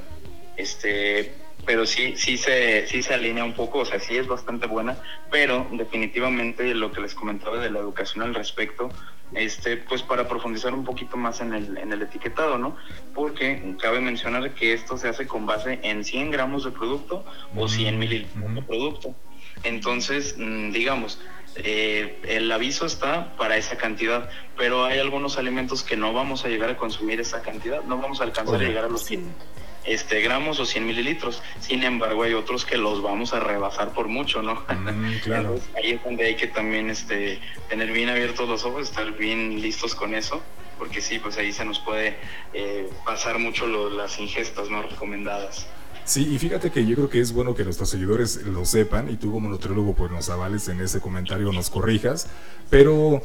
este 0.59 1.35
pero 1.69 1.85
sí, 1.85 2.15
sí 2.17 2.39
se, 2.39 2.87
sí 2.87 3.03
se 3.03 3.13
alinea 3.13 3.45
un 3.45 3.53
poco, 3.53 3.81
o 3.81 3.85
sea, 3.85 4.01
sí 4.01 4.17
es 4.17 4.27
bastante 4.27 4.67
buena, 4.67 4.97
pero 5.31 5.67
definitivamente 5.71 6.75
lo 6.75 6.93
que 6.93 7.03
les 7.03 7.15
comentaba 7.15 7.59
de 7.59 7.71
la 7.71 7.79
educación 7.81 8.23
al 8.23 8.35
respecto, 8.35 8.89
este, 9.35 9.77
pues 9.77 10.03
para 10.03 10.27
profundizar 10.27 10.73
un 10.73 10.85
poquito 10.85 11.19
más 11.19 11.43
en 11.43 11.53
el, 11.53 11.77
en 11.77 11.93
el 11.93 12.01
etiquetado, 12.01 12.57
¿no? 12.57 12.75
Porque 13.15 13.77
cabe 13.83 14.01
mencionar 14.01 14.55
que 14.55 14.73
esto 14.73 14.97
se 14.97 15.09
hace 15.09 15.27
con 15.27 15.45
base 15.45 15.79
en 15.83 16.05
100 16.05 16.31
gramos 16.31 16.65
de 16.65 16.71
producto 16.71 17.25
o 17.55 17.69
100 17.69 17.99
mililitros 17.99 18.55
de 18.55 18.63
producto. 18.63 19.15
Entonces, 19.63 20.37
mm, 20.39 20.71
digamos, 20.71 21.21
eh, 21.57 22.19
el 22.29 22.51
aviso 22.51 22.87
está 22.87 23.37
para 23.37 23.59
esa 23.59 23.77
cantidad, 23.77 24.31
pero 24.57 24.87
hay 24.87 25.01
algunos 25.01 25.37
alimentos 25.37 25.83
que 25.83 25.99
no 25.99 26.15
vamos 26.15 26.47
a 26.47 26.49
llegar 26.49 26.71
a 26.71 26.79
consumir 26.79 27.21
esa 27.21 27.43
cantidad, 27.43 27.83
no 27.83 27.99
vamos 27.99 28.23
a 28.23 28.25
alcanzar 28.25 28.57
a 28.57 28.65
llegar 28.65 28.85
a 28.85 28.89
los 28.89 29.05
100 29.05 29.59
este, 29.89 30.21
gramos 30.21 30.61
o 30.61 30.67
100 30.67 30.87
mililitros. 30.87 31.43
Sin 31.61 31.83
embargo, 31.83 32.23
hay 32.23 32.35
otros 32.35 32.65
que 32.65 32.77
los 32.77 33.03
vamos 33.03 33.33
a 33.33 33.41
rebasar 33.41 33.93
por 33.93 34.09
mucho, 34.09 34.43
¿no? 34.43 34.55
Mm, 34.55 35.19
claro. 35.25 35.59
ahí 35.77 35.93
es 35.93 36.05
donde 36.05 36.27
hay 36.27 36.37
que 36.37 36.47
también 36.47 36.91
este, 36.91 37.41
tener 37.69 37.91
bien 37.93 38.09
abiertos 38.09 38.49
los 38.49 38.65
ojos, 38.65 38.89
estar 38.89 39.11
bien 39.17 39.61
listos 39.61 39.95
con 39.95 40.15
eso, 40.15 40.43
porque 40.79 41.01
sí, 41.01 41.19
pues 41.19 41.39
ahí 41.39 41.53
se 41.53 41.65
nos 41.65 41.79
puede 41.81 42.17
eh, 42.53 42.89
pasar 43.05 43.39
mucho 43.39 43.67
las 43.91 44.19
ingestas 44.19 44.71
no 44.71 44.83
recomendadas. 44.83 45.67
Sí, 46.05 46.27
y 46.35 46.39
fíjate 46.39 46.71
que 46.71 46.87
yo 46.87 46.97
creo 46.97 47.11
que 47.11 47.21
es 47.21 47.33
bueno 47.33 47.55
que 47.55 47.65
nuestros 47.65 47.91
seguidores 47.91 48.43
lo 48.43 48.65
sepan 48.65 49.11
y 49.11 49.17
tú 49.17 49.31
como 49.31 49.51
nutriólogo 49.51 49.95
pues 49.95 50.11
nos 50.11 50.31
avales 50.31 50.67
en 50.69 50.81
ese 50.81 51.01
comentario, 51.01 51.53
nos 51.53 51.69
corrijas, 51.69 52.29
pero 52.71 53.21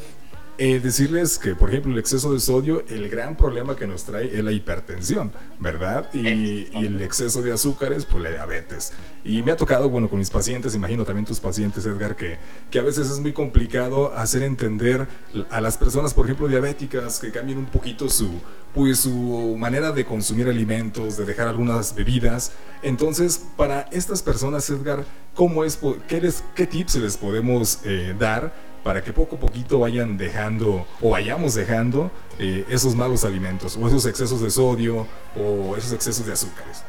eh, 0.57 0.79
decirles 0.79 1.39
que, 1.39 1.55
por 1.55 1.69
ejemplo, 1.69 1.91
el 1.91 1.97
exceso 1.97 2.31
de 2.31 2.39
sodio, 2.39 2.83
el 2.87 3.09
gran 3.09 3.35
problema 3.35 3.75
que 3.75 3.87
nos 3.87 4.03
trae 4.03 4.37
es 4.37 4.43
la 4.43 4.51
hipertensión, 4.51 5.31
¿verdad? 5.59 6.13
Y, 6.13 6.67
el 6.77 7.01
exceso 7.01 7.41
de 7.41 7.51
azúcares, 7.51 8.05
pues 8.05 8.23
la 8.23 8.29
diabetes. 8.29 8.93
Y 9.23 9.41
me 9.41 9.51
ha 9.51 9.57
tocado, 9.57 9.89
bueno, 9.89 10.09
con 10.09 10.19
mis 10.19 10.29
pacientes, 10.29 10.75
imagino 10.75 11.05
también 11.05 11.25
tus 11.25 11.39
pacientes, 11.39 11.85
Edgar, 11.85 12.15
que, 12.15 12.37
que 12.69 12.77
a 12.77 12.83
veces 12.83 13.09
es 13.09 13.19
muy 13.19 13.33
complicado 13.33 14.13
hacer 14.13 14.43
entender 14.43 15.07
a 15.49 15.59
las 15.59 15.77
personas, 15.77 16.13
por 16.13 16.25
ejemplo, 16.25 16.47
diabéticas, 16.47 17.19
que 17.19 17.31
cambien 17.31 17.57
un 17.57 17.65
poquito 17.65 18.07
su, 18.07 18.29
pues, 18.75 18.99
su 18.99 19.55
manera 19.57 19.91
de 19.91 20.05
consumir 20.05 20.47
alimentos, 20.47 21.17
de 21.17 21.25
dejar 21.25 21.47
algunas 21.47 21.95
bebidas. 21.95 22.51
Entonces, 22.83 23.43
para 23.57 23.81
estas 23.91 24.21
personas, 24.21 24.69
Edgar, 24.69 25.03
¿cómo 25.33 25.63
es, 25.63 25.79
qué, 26.07 26.21
les, 26.21 26.43
qué 26.53 26.67
tips 26.67 26.95
les 26.95 27.17
podemos 27.17 27.79
eh, 27.85 28.15
dar? 28.19 28.72
Para 28.83 29.01
que 29.01 29.13
poco 29.13 29.37
a 29.37 29.39
poquito 29.39 29.79
vayan 29.79 30.17
dejando 30.17 30.85
o 31.01 31.09
vayamos 31.11 31.55
dejando 31.55 32.11
eh, 32.39 32.65
esos 32.69 32.95
malos 32.95 33.23
alimentos 33.23 33.77
o 33.77 33.87
esos 33.87 34.05
excesos 34.05 34.41
de 34.41 34.51
sodio 34.51 35.07
o 35.35 35.75
esos 35.77 35.93
excesos 35.93 36.25
de 36.25 36.33
azúcares. 36.33 36.83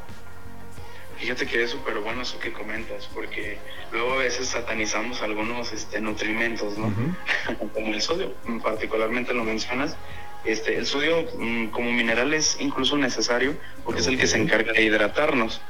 Fíjate 1.19 1.47
que 1.47 1.63
es 1.63 1.71
súper 1.71 2.01
bueno 2.01 2.21
eso 2.21 2.39
que 2.39 2.53
comentas, 2.53 3.09
porque 3.15 3.57
luego 3.93 4.13
a 4.13 4.17
veces 4.17 4.49
satanizamos 4.49 5.23
algunos 5.23 5.73
este, 5.73 6.01
nutrimentos, 6.01 6.77
¿no? 6.77 6.93
como 7.73 7.95
el 7.95 8.03
sodio, 8.03 8.35
particularmente 8.63 9.33
lo 9.33 9.45
mencionas. 9.45 9.97
Este, 10.45 10.77
el 10.77 10.85
sodio 10.85 11.25
mm, 11.39 11.69
como 11.69 11.91
mineral 11.93 12.35
es 12.35 12.59
incluso 12.61 12.99
necesario 12.99 13.57
porque 13.85 14.03
es 14.03 14.07
el 14.07 14.19
que 14.19 14.27
se 14.27 14.37
encarga 14.37 14.73
de 14.73 14.83
hidratarnos. 14.83 15.63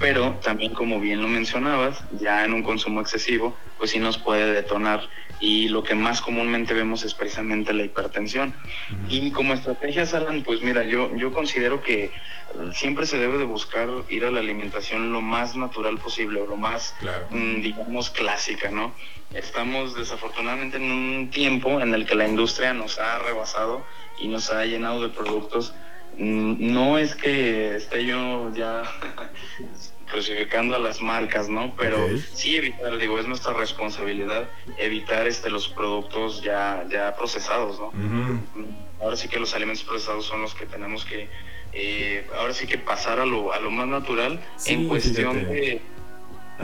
Pero 0.00 0.38
también, 0.42 0.74
como 0.74 1.00
bien 1.00 1.22
lo 1.22 1.28
mencionabas, 1.28 2.02
ya 2.12 2.44
en 2.44 2.52
un 2.52 2.62
consumo 2.62 3.00
excesivo, 3.00 3.56
pues 3.78 3.90
sí 3.90 3.98
nos 3.98 4.18
puede 4.18 4.52
detonar 4.52 5.08
y 5.42 5.68
lo 5.68 5.82
que 5.82 5.96
más 5.96 6.20
comúnmente 6.20 6.72
vemos 6.72 7.04
es 7.04 7.14
precisamente 7.14 7.72
la 7.72 7.82
hipertensión. 7.82 8.54
Y 9.08 9.32
como 9.32 9.54
estrategia, 9.54 10.04
Alan, 10.12 10.42
pues 10.44 10.62
mira, 10.62 10.84
yo, 10.84 11.14
yo 11.16 11.32
considero 11.32 11.82
que 11.82 12.12
siempre 12.72 13.06
se 13.06 13.18
debe 13.18 13.38
de 13.38 13.44
buscar 13.44 13.88
ir 14.08 14.24
a 14.24 14.30
la 14.30 14.38
alimentación 14.38 15.12
lo 15.12 15.20
más 15.20 15.56
natural 15.56 15.98
posible 15.98 16.40
o 16.40 16.46
lo 16.46 16.56
más, 16.56 16.94
mm, 17.30 17.60
digamos, 17.60 18.10
clásica, 18.10 18.70
¿no? 18.70 18.94
Estamos 19.34 19.96
desafortunadamente 19.96 20.76
en 20.76 20.90
un 20.90 21.30
tiempo 21.30 21.80
en 21.80 21.92
el 21.92 22.06
que 22.06 22.14
la 22.14 22.28
industria 22.28 22.72
nos 22.72 22.98
ha 22.98 23.18
rebasado 23.18 23.84
y 24.18 24.28
nos 24.28 24.50
ha 24.50 24.64
llenado 24.64 25.02
de 25.02 25.08
productos. 25.08 25.74
Mm, 26.18 26.72
no 26.72 26.98
es 26.98 27.14
que 27.14 27.76
esté 27.76 28.04
yo 28.04 28.52
ya 28.54 28.82
crucificando 30.10 30.76
a 30.76 30.78
las 30.78 31.00
marcas, 31.00 31.48
¿no? 31.48 31.74
Pero 31.76 31.98
sí 32.34 32.56
evitar, 32.56 32.98
digo, 32.98 33.18
es 33.18 33.26
nuestra 33.26 33.54
responsabilidad 33.54 34.48
evitar 34.78 35.26
este 35.26 35.48
los 35.48 35.68
productos 35.68 36.42
ya, 36.42 36.84
ya 36.90 37.16
procesados, 37.16 37.80
¿no? 37.80 37.92
Ahora 39.00 39.16
sí 39.16 39.28
que 39.28 39.40
los 39.40 39.54
alimentos 39.54 39.84
procesados 39.84 40.26
son 40.26 40.42
los 40.42 40.54
que 40.54 40.66
tenemos 40.66 41.04
que, 41.04 41.28
eh, 41.72 42.26
ahora 42.38 42.52
sí 42.52 42.66
que 42.66 42.76
pasar 42.78 43.18
a 43.18 43.26
lo, 43.26 43.52
a 43.52 43.60
lo 43.60 43.70
más 43.70 43.88
natural 43.88 44.38
en 44.66 44.86
cuestión 44.88 45.44
de, 45.44 45.80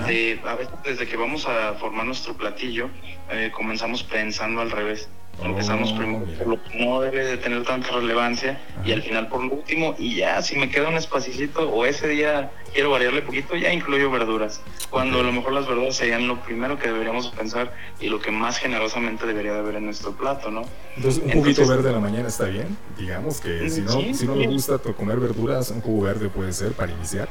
de, 0.07 0.41
a 0.45 0.55
veces 0.55 0.75
desde 0.85 1.09
que 1.09 1.17
vamos 1.17 1.47
a 1.47 1.73
formar 1.75 2.05
nuestro 2.05 2.35
platillo, 2.35 2.91
eh, 3.31 3.51
comenzamos 3.53 4.03
pensando 4.03 4.61
al 4.61 4.71
revés. 4.71 5.09
Empezamos 5.43 5.93
oh, 5.93 5.97
primero 5.97 6.25
por 6.37 6.47
lo 6.49 6.63
que 6.63 6.85
no 6.85 7.01
debe 7.01 7.25
de 7.25 7.37
tener 7.37 7.63
tanta 7.63 7.93
relevancia 7.93 8.61
y 8.85 8.93
al 8.93 9.03
final 9.03 9.29
por 9.29 9.45
lo 9.45 9.55
último 9.55 9.95
y 9.97 10.17
ya 10.17 10.43
si 10.43 10.57
me 10.57 10.69
queda 10.69 10.89
un 10.89 10.97
espacito 10.97 11.71
o 11.71 11.87
ese 11.87 12.09
día 12.09 12.51
quiero 12.73 12.91
variarle 12.91 13.23
poquito 13.23 13.55
ya 13.55 13.73
incluyo 13.73 14.11
verduras. 14.11 14.61
Cuando 14.91 15.21
a 15.21 15.23
lo 15.23 15.33
mejor 15.33 15.53
las 15.53 15.69
verduras 15.69 15.97
serían 15.97 16.27
lo 16.27 16.41
primero 16.41 16.79
que 16.79 16.89
deberíamos 16.89 17.29
pensar 17.29 17.73
y 18.01 18.09
lo 18.09 18.21
que 18.21 18.33
más 18.33 18.59
generosamente 18.59 19.27
debería 19.27 19.53
de 19.53 19.61
haber 19.61 19.77
en 19.77 19.85
nuestro 19.85 20.13
plato, 20.13 20.51
¿no? 20.51 20.63
Entonces 20.97 21.23
un 21.25 21.31
juguito 21.31 21.67
verde 21.69 21.91
a 21.91 21.93
la 21.93 22.01
mañana 22.01 22.29
está 22.29 22.47
bien, 22.47 22.77
digamos 22.97 23.41
que 23.41 23.71
si 23.71 23.83
no, 23.83 23.93
si 24.15 24.27
no 24.27 24.35
le 24.35 24.49
gusta 24.49 24.79
comer 24.79 25.21
verduras 25.21 25.71
un 25.71 25.81
jugo 25.81 26.05
verde 26.05 26.29
puede 26.29 26.53
ser 26.53 26.73
para 26.73 26.91
iniciar. 26.91 27.29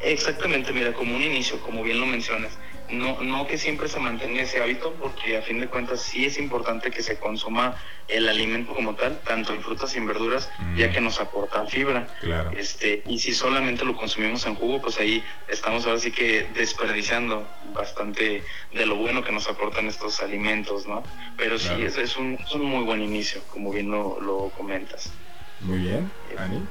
Exactamente, 0.00 0.72
mira, 0.72 0.92
como 0.92 1.14
un 1.14 1.22
inicio, 1.22 1.60
como 1.60 1.82
bien 1.82 2.00
lo 2.00 2.06
mencionas 2.06 2.52
no, 2.92 3.20
no 3.22 3.46
que 3.46 3.58
siempre 3.58 3.88
se 3.88 4.00
mantenga 4.00 4.42
ese 4.42 4.62
hábito, 4.62 4.94
porque 5.00 5.36
a 5.36 5.42
fin 5.42 5.60
de 5.60 5.68
cuentas 5.68 6.02
sí 6.02 6.24
es 6.26 6.38
importante 6.38 6.90
que 6.90 7.02
se 7.02 7.18
consuma 7.18 7.76
el 8.08 8.28
alimento 8.28 8.74
como 8.74 8.94
tal, 8.94 9.20
tanto 9.20 9.52
en 9.54 9.62
frutas 9.62 9.94
y 9.94 9.98
en 9.98 10.06
verduras, 10.06 10.50
ya 10.76 10.88
mm. 10.88 10.92
que 10.92 11.00
nos 11.00 11.20
aporta 11.20 11.64
fibra. 11.66 12.08
Este, 12.56 13.02
y 13.06 13.18
si 13.18 13.32
solamente 13.32 13.84
lo 13.84 13.96
consumimos 13.96 14.44
en 14.46 14.56
jugo, 14.56 14.80
pues 14.80 14.98
ahí 14.98 15.22
estamos 15.48 15.86
ahora 15.86 15.98
sí 16.00 16.10
que 16.10 16.48
desperdiciando 16.54 17.46
bastante 17.74 18.42
de 18.72 18.86
lo 18.86 18.96
bueno 18.96 19.22
que 19.22 19.32
nos 19.32 19.48
aportan 19.48 19.86
estos 19.86 20.20
alimentos, 20.20 20.86
¿no? 20.86 21.02
Pero 21.36 21.58
sí, 21.58 21.72
es, 21.82 21.96
es, 21.96 22.16
un, 22.16 22.34
es 22.34 22.52
un 22.52 22.64
muy 22.64 22.84
buen 22.84 23.00
inicio, 23.00 23.40
como 23.52 23.70
bien 23.72 23.90
lo, 23.90 24.20
lo 24.20 24.50
comentas. 24.56 25.12
Muy 25.60 25.78
bien, 25.78 26.10
Ani. 26.38 26.66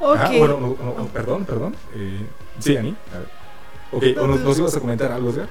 Ah, 0.00 0.30
bueno, 0.36 0.76
perdón, 1.12 1.44
perdón. 1.44 1.76
Eh, 1.96 2.26
sí, 2.58 2.76
Ani. 2.76 2.94
A 3.14 3.18
ver. 3.18 3.37
Ok, 3.90 4.04
nos, 4.16 4.58
ibas 4.58 4.76
a 4.76 4.80
comentar 4.80 5.10
algo, 5.12 5.30
Edgar? 5.30 5.48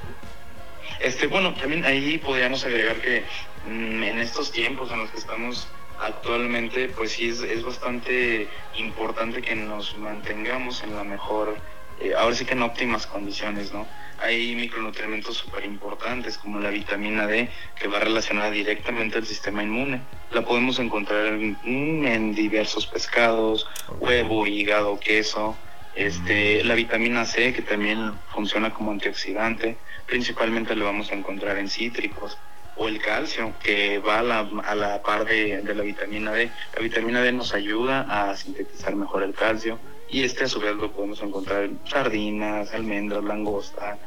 Este, 1.00 1.28
bueno, 1.28 1.54
también 1.56 1.86
ahí 1.86 2.18
podríamos 2.18 2.64
agregar 2.66 2.98
que 3.02 3.24
mm, 3.68 4.04
en 4.04 4.20
estos 4.20 4.52
tiempos 4.52 4.92
en 4.92 5.00
los 5.00 5.10
que 5.10 5.18
estamos 5.18 5.68
actualmente, 6.00 6.90
pues 6.90 7.14
sí 7.14 7.30
es, 7.30 7.42
es 7.42 7.64
bastante 7.64 8.48
importante 8.78 9.42
que 9.42 9.56
nos 9.56 9.98
mantengamos 9.98 10.84
en 10.84 10.96
la 10.96 11.04
mejor, 11.04 11.58
eh, 12.00 12.14
ahora 12.18 12.36
sí 12.36 12.46
que 12.46 12.54
en 12.54 12.62
óptimas 12.62 13.08
condiciones, 13.08 13.74
¿no? 13.74 13.88
Hay 14.20 14.56
micronutrientes 14.56 15.36
súper 15.36 15.66
importantes 15.66 16.38
como 16.38 16.60
la 16.60 16.70
vitamina 16.70 17.28
D 17.28 17.50
que 17.80 17.88
va 17.88 18.00
relacionada 18.00 18.50
directamente 18.50 19.18
al 19.18 19.26
sistema 19.26 19.64
inmune. 19.64 20.02
La 20.32 20.44
podemos 20.44 20.80
encontrar 20.80 21.28
en, 21.28 21.58
en 21.64 22.34
diversos 22.34 22.88
pescados, 22.88 23.68
huevo, 24.00 24.48
hígado, 24.48 25.00
queso, 25.00 25.56
este, 25.98 26.64
la 26.64 26.76
vitamina 26.76 27.26
C, 27.26 27.54
que 27.54 27.64
también 27.64 28.14
funciona 28.32 28.74
como 28.74 28.92
antioxidante, 28.92 29.78
principalmente 30.06 30.76
lo 30.76 30.86
vamos 30.86 31.12
a 31.12 31.16
encontrar 31.16 31.58
en 31.58 31.70
cítricos, 31.70 32.38
o 32.76 32.88
el 32.88 33.02
calcio, 33.02 33.54
que 33.64 33.98
va 33.98 34.20
a 34.20 34.24
la, 34.24 34.48
a 34.64 34.76
la 34.76 35.02
par 35.02 35.26
de, 35.26 35.64
la 35.64 35.82
vitamina 35.82 36.32
D. 36.32 36.52
La 36.76 36.82
vitamina 36.82 37.22
D 37.22 37.32
nos 37.32 37.54
ayuda 37.54 38.02
a 38.08 38.36
sintetizar 38.38 38.96
mejor 38.96 39.24
el 39.24 39.34
calcio, 39.34 39.80
y 40.10 40.24
este 40.24 40.44
a 40.44 40.48
su 40.48 40.60
vez 40.60 40.76
lo 40.76 40.92
podemos 40.92 41.22
encontrar 41.22 41.64
en 41.64 41.80
sardinas, 41.90 42.74
almendras, 42.74 43.24
langosta. 43.24 43.98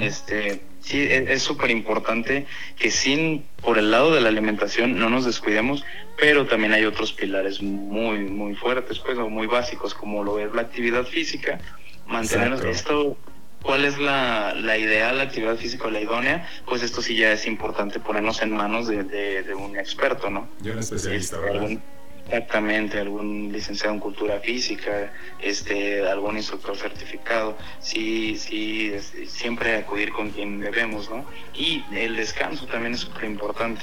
Este, 0.00 0.62
sí, 0.80 1.00
e, 1.00 1.32
es 1.32 1.42
súper 1.42 1.70
importante 1.70 2.46
que 2.78 2.90
sin, 2.90 3.44
por 3.62 3.78
el 3.78 3.90
lado 3.90 4.12
de 4.12 4.20
la 4.20 4.28
alimentación, 4.28 4.98
no 4.98 5.10
nos 5.10 5.24
descuidemos, 5.24 5.84
pero 6.18 6.46
también 6.46 6.72
hay 6.72 6.84
otros 6.84 7.12
pilares 7.12 7.62
muy, 7.62 8.20
muy 8.20 8.54
fuertes, 8.54 8.98
pues, 8.98 9.18
o 9.18 9.28
muy 9.28 9.46
básicos, 9.46 9.94
como 9.94 10.22
lo 10.22 10.38
es 10.38 10.52
la 10.54 10.62
actividad 10.62 11.04
física, 11.04 11.58
mantenernos 12.06 12.64
esto. 12.64 13.16
¿Cuál 13.62 13.86
es 13.86 13.98
la, 13.98 14.54
la 14.54 14.76
ideal, 14.76 15.16
la 15.16 15.24
actividad 15.24 15.56
física, 15.56 15.88
la 15.88 16.00
idónea? 16.00 16.46
Pues 16.66 16.82
esto 16.82 17.00
sí 17.00 17.16
ya 17.16 17.32
es 17.32 17.46
importante 17.46 17.98
ponernos 17.98 18.42
en 18.42 18.50
manos 18.50 18.88
de, 18.88 19.04
de, 19.04 19.54
un 19.54 19.78
experto, 19.78 20.28
¿no? 20.28 20.46
De 20.58 20.72
un 20.72 20.80
especialista, 20.80 21.36
este, 21.36 21.50
¿verdad? 21.50 21.78
Exactamente, 22.26 22.98
algún 22.98 23.52
licenciado 23.52 23.94
en 23.94 24.00
cultura 24.00 24.40
física, 24.40 25.12
este, 25.40 26.08
algún 26.08 26.36
instructor 26.38 26.76
certificado, 26.76 27.56
sí, 27.80 28.36
sí, 28.38 28.92
siempre 29.26 29.76
acudir 29.76 30.10
con 30.10 30.30
quien 30.30 30.58
debemos, 30.60 31.10
¿no? 31.10 31.26
Y 31.54 31.84
el 31.94 32.16
descanso 32.16 32.66
también 32.66 32.94
es 32.94 33.00
súper 33.00 33.24
importante. 33.24 33.82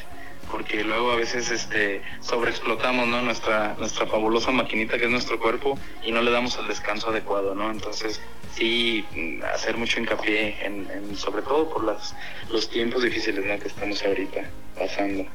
porque 0.52 0.84
luego 0.84 1.12
a 1.12 1.16
veces 1.16 1.50
este 1.50 2.02
sobreexplotamos 2.20 3.08
¿no? 3.08 3.22
nuestra 3.22 3.76
nuestra 3.80 4.06
fabulosa 4.06 4.52
maquinita 4.52 4.98
que 4.98 5.06
es 5.06 5.12
nuestro 5.12 5.40
cuerpo 5.40 5.78
y 6.04 6.12
no 6.12 6.22
le 6.22 6.32
damos 6.32 6.58
el 6.58 6.68
descanso 6.68 7.10
adecuado 7.10 7.56
no 7.56 7.72
entonces 7.72 8.20
sí 8.54 9.06
hacer 9.54 9.78
mucho 9.78 10.00
hincapié 10.00 10.58
en, 10.66 11.16
sobre 11.16 11.42
todo 11.44 11.70
por 11.70 11.84
las 11.86 12.16
los 12.50 12.70
tiempos 12.70 13.04
difíciles 13.04 13.62
que 13.62 13.68
estamos 13.68 14.04
ahorita 14.04 14.42
pasando 14.78 15.26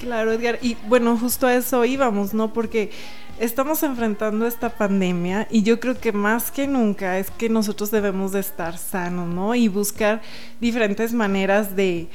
claro 0.00 0.32
Edgar 0.32 0.58
y 0.62 0.76
bueno 0.88 1.16
justo 1.16 1.46
a 1.46 1.54
eso 1.54 1.84
íbamos 1.84 2.34
no 2.34 2.52
porque 2.52 2.90
estamos 3.40 3.82
enfrentando 3.82 4.46
esta 4.46 4.68
pandemia 4.70 5.46
y 5.50 5.62
yo 5.62 5.80
creo 5.80 5.98
que 5.98 6.12
más 6.12 6.50
que 6.50 6.66
nunca 6.66 7.18
es 7.18 7.30
que 7.30 7.48
nosotros 7.48 7.90
debemos 7.90 8.32
de 8.32 8.40
estar 8.40 8.76
sanos, 8.76 9.28
¿no? 9.28 9.54
Y 9.54 9.68
buscar 9.68 10.20
diferentes 10.60 11.14
maneras 11.14 11.74
de, 11.74 12.08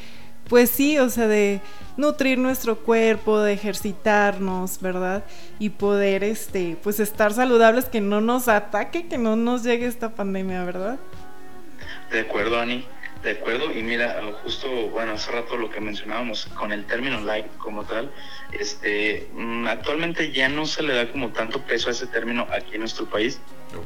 pues 0.48 0.70
sí, 0.70 1.00
o 1.00 1.10
sea, 1.10 1.28
de 1.28 1.62
nutrir 1.98 2.38
nuestro 2.38 2.78
cuerpo, 2.78 3.40
de 3.40 3.54
ejercitarnos, 3.54 4.80
¿verdad? 4.80 5.24
Y 5.58 5.72
poder, 5.72 6.24
este, 6.24 6.78
pues 6.84 7.00
estar 7.00 7.34
saludables, 7.34 7.86
que 7.86 8.02
no 8.02 8.22
nos 8.22 8.48
ataque, 8.48 9.08
que 9.08 9.18
no 9.18 9.36
nos 9.36 9.64
llegue 9.64 9.88
esta 9.88 10.14
pandemia, 10.14 10.64
¿verdad? 10.64 11.00
De 12.12 12.20
acuerdo, 12.20 12.60
Ani. 12.60 12.86
De 13.24 13.32
acuerdo, 13.32 13.72
y 13.72 13.82
mira, 13.82 14.22
justo, 14.44 14.70
bueno, 14.90 15.14
hace 15.14 15.32
rato 15.32 15.58
lo 15.58 15.70
que 15.72 15.82
mencionábamos 15.82 16.46
con 16.56 16.72
el 16.72 16.86
término 16.86 17.20
like 17.22 17.50
como 17.58 17.84
tal, 17.84 18.12
este, 18.52 19.28
mm, 19.34 19.66
actualmente 19.68 20.32
ya 20.32 20.48
no 20.48 20.68
se 20.68 20.84
le 20.84 20.94
da 20.94 21.12
como 21.12 21.30
tanto 21.30 21.60
peso 21.62 21.90
a 21.90 21.92
ese 21.92 22.06
término 22.06 22.48
aquí 22.52 22.76
en 22.76 22.82
nuestro 22.82 23.08
país, 23.08 23.40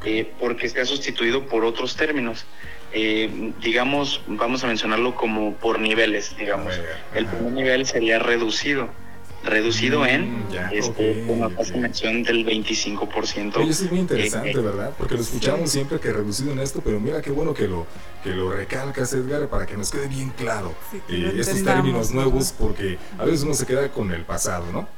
eh, 0.04 0.30
porque 0.38 0.68
se 0.68 0.80
ha 0.80 0.84
sustituido 0.84 1.46
por 1.46 1.64
otros 1.64 1.96
términos. 1.96 2.44
Eh, 2.92 3.52
digamos, 3.60 4.20
vamos 4.26 4.62
a 4.64 4.66
mencionarlo 4.66 5.14
como 5.14 5.54
por 5.54 5.78
niveles, 5.78 6.36
digamos. 6.36 6.78
El 7.14 7.26
primer 7.26 7.52
nivel 7.52 7.86
sería 7.86 8.18
reducido 8.18 8.90
reducido 9.44 10.00
mm, 10.00 10.06
en 10.06 10.44
este, 10.72 11.24
una 11.28 11.48
mención 11.48 12.22
del 12.22 12.44
25%. 12.44 13.56
Oye, 13.56 13.70
eso 13.70 13.84
es 13.84 13.90
muy 13.90 14.00
interesante, 14.00 14.50
eh, 14.50 14.54
eh, 14.54 14.60
¿verdad? 14.60 14.92
Porque 14.98 15.14
lo 15.14 15.20
escuchamos 15.20 15.70
siempre 15.70 15.98
que 15.98 16.12
reducido 16.12 16.52
en 16.52 16.60
esto, 16.60 16.80
pero 16.84 17.00
mira 17.00 17.22
qué 17.22 17.30
bueno 17.30 17.54
que 17.54 17.66
lo, 17.66 17.86
que 18.22 18.30
lo 18.30 18.52
recalcas, 18.52 19.12
Edgar, 19.12 19.48
para 19.48 19.66
que 19.66 19.76
nos 19.76 19.90
quede 19.90 20.08
bien 20.08 20.30
claro 20.30 20.74
eh, 21.08 21.34
estos 21.36 21.64
términos 21.64 22.10
nuevos, 22.10 22.54
porque 22.58 22.98
a 23.18 23.24
veces 23.24 23.42
uno 23.42 23.54
se 23.54 23.66
queda 23.66 23.90
con 23.90 24.12
el 24.12 24.24
pasado, 24.24 24.70
¿no? 24.72 24.88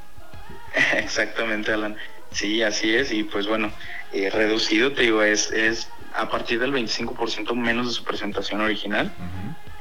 Exactamente, 0.97 1.71
Alan. 1.71 1.95
Sí, 2.31 2.63
así 2.63 2.93
es, 2.95 3.11
y 3.11 3.23
pues 3.23 3.47
bueno, 3.47 3.71
reducido, 4.11 4.91
te 4.93 5.03
digo, 5.03 5.21
es, 5.21 5.51
es 5.51 5.87
a 6.15 6.29
partir 6.29 6.59
del 6.59 6.73
25% 6.73 7.55
menos 7.55 7.87
de 7.87 7.93
su 7.93 8.03
presentación 8.03 8.59
original. 8.61 9.13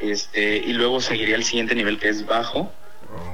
este, 0.00 0.59
y 0.59 0.75
luego 0.75 1.00
seguiría 1.00 1.37
el 1.37 1.45
siguiente 1.45 1.75
nivel 1.75 1.99
que 1.99 2.11
es 2.11 2.26
bajo, 2.26 2.71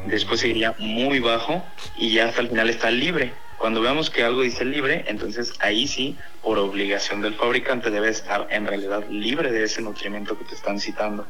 después 0.06 0.40
seguiría 0.40 0.74
muy 0.78 1.20
bajo 1.20 1.64
y 1.96 2.12
ya 2.12 2.26
hasta 2.26 2.40
el 2.40 2.48
final 2.48 2.70
está 2.70 2.90
libre. 2.90 3.32
Cuando 3.58 3.80
veamos 3.80 4.08
que 4.08 4.22
algo 4.22 4.42
dice 4.42 4.64
libre, 4.64 5.04
entonces 5.08 5.52
ahí 5.58 5.88
sí, 5.88 6.16
por 6.42 6.58
obligación 6.58 7.22
del 7.22 7.34
fabricante, 7.34 7.90
debe 7.90 8.08
estar 8.08 8.46
en 8.50 8.66
realidad 8.66 9.04
libre 9.10 9.50
de 9.50 9.64
ese 9.64 9.82
nutrimiento 9.82 10.38
que 10.38 10.44
te 10.44 10.54
están 10.54 10.78
citando. 10.78 11.26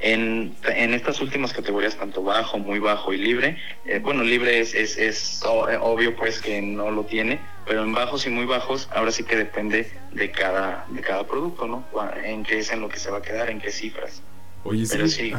En, 0.00 0.56
en 0.64 0.94
estas 0.94 1.20
últimas 1.20 1.52
categorías, 1.52 1.94
tanto 1.94 2.22
bajo, 2.22 2.58
muy 2.58 2.78
bajo 2.78 3.12
y 3.12 3.18
libre, 3.18 3.58
eh, 3.84 4.00
bueno, 4.02 4.24
libre 4.24 4.58
es, 4.58 4.74
es, 4.74 4.96
es, 4.96 5.42
obvio 5.44 6.16
pues 6.16 6.40
que 6.40 6.62
no 6.62 6.90
lo 6.90 7.04
tiene, 7.04 7.38
pero 7.66 7.84
en 7.84 7.92
bajos 7.92 8.26
y 8.26 8.30
muy 8.30 8.46
bajos, 8.46 8.88
ahora 8.92 9.12
sí 9.12 9.24
que 9.24 9.36
depende 9.36 9.92
de 10.12 10.30
cada, 10.30 10.86
de 10.88 11.02
cada 11.02 11.26
producto, 11.26 11.68
¿no? 11.68 11.84
En 12.24 12.44
qué 12.44 12.60
es 12.60 12.72
en 12.72 12.80
lo 12.80 12.88
que 12.88 12.98
se 12.98 13.10
va 13.10 13.18
a 13.18 13.22
quedar, 13.22 13.50
en 13.50 13.60
qué 13.60 13.70
cifras. 13.70 14.22
Oye, 14.64 14.86
pero 14.90 15.06
sí, 15.06 15.32
Sí, 15.32 15.34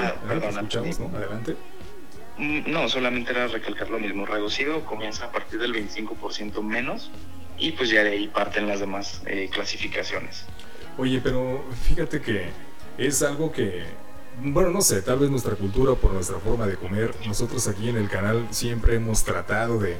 ah, 0.00 0.14
escuchamos, 0.48 0.98
¿no? 1.00 1.16
Adelante. 1.16 1.56
Mm, 2.38 2.70
no, 2.70 2.88
solamente 2.88 3.32
era 3.32 3.46
recalcar 3.48 3.90
lo 3.90 3.98
mismo. 3.98 4.26
Reducido 4.26 4.84
comienza 4.84 5.26
a 5.26 5.32
partir 5.32 5.58
del 5.60 5.74
25% 5.74 6.62
menos 6.62 7.10
y 7.58 7.72
pues 7.72 7.90
ya 7.90 8.04
de 8.04 8.10
ahí 8.10 8.28
parten 8.28 8.68
las 8.68 8.80
demás 8.80 9.22
eh, 9.26 9.48
clasificaciones. 9.52 10.44
Oye, 10.96 11.20
pero 11.22 11.64
fíjate 11.88 12.20
que 12.20 12.48
es 12.96 13.22
algo 13.22 13.52
que, 13.52 13.84
bueno, 14.42 14.70
no 14.70 14.80
sé, 14.80 15.02
tal 15.02 15.18
vez 15.18 15.30
nuestra 15.30 15.54
cultura, 15.54 15.94
por 15.94 16.12
nuestra 16.12 16.38
forma 16.38 16.66
de 16.66 16.76
comer, 16.76 17.14
nosotros 17.26 17.66
aquí 17.68 17.88
en 17.88 17.96
el 17.96 18.08
canal 18.08 18.46
siempre 18.50 18.96
hemos 18.96 19.24
tratado 19.24 19.78
de, 19.78 19.96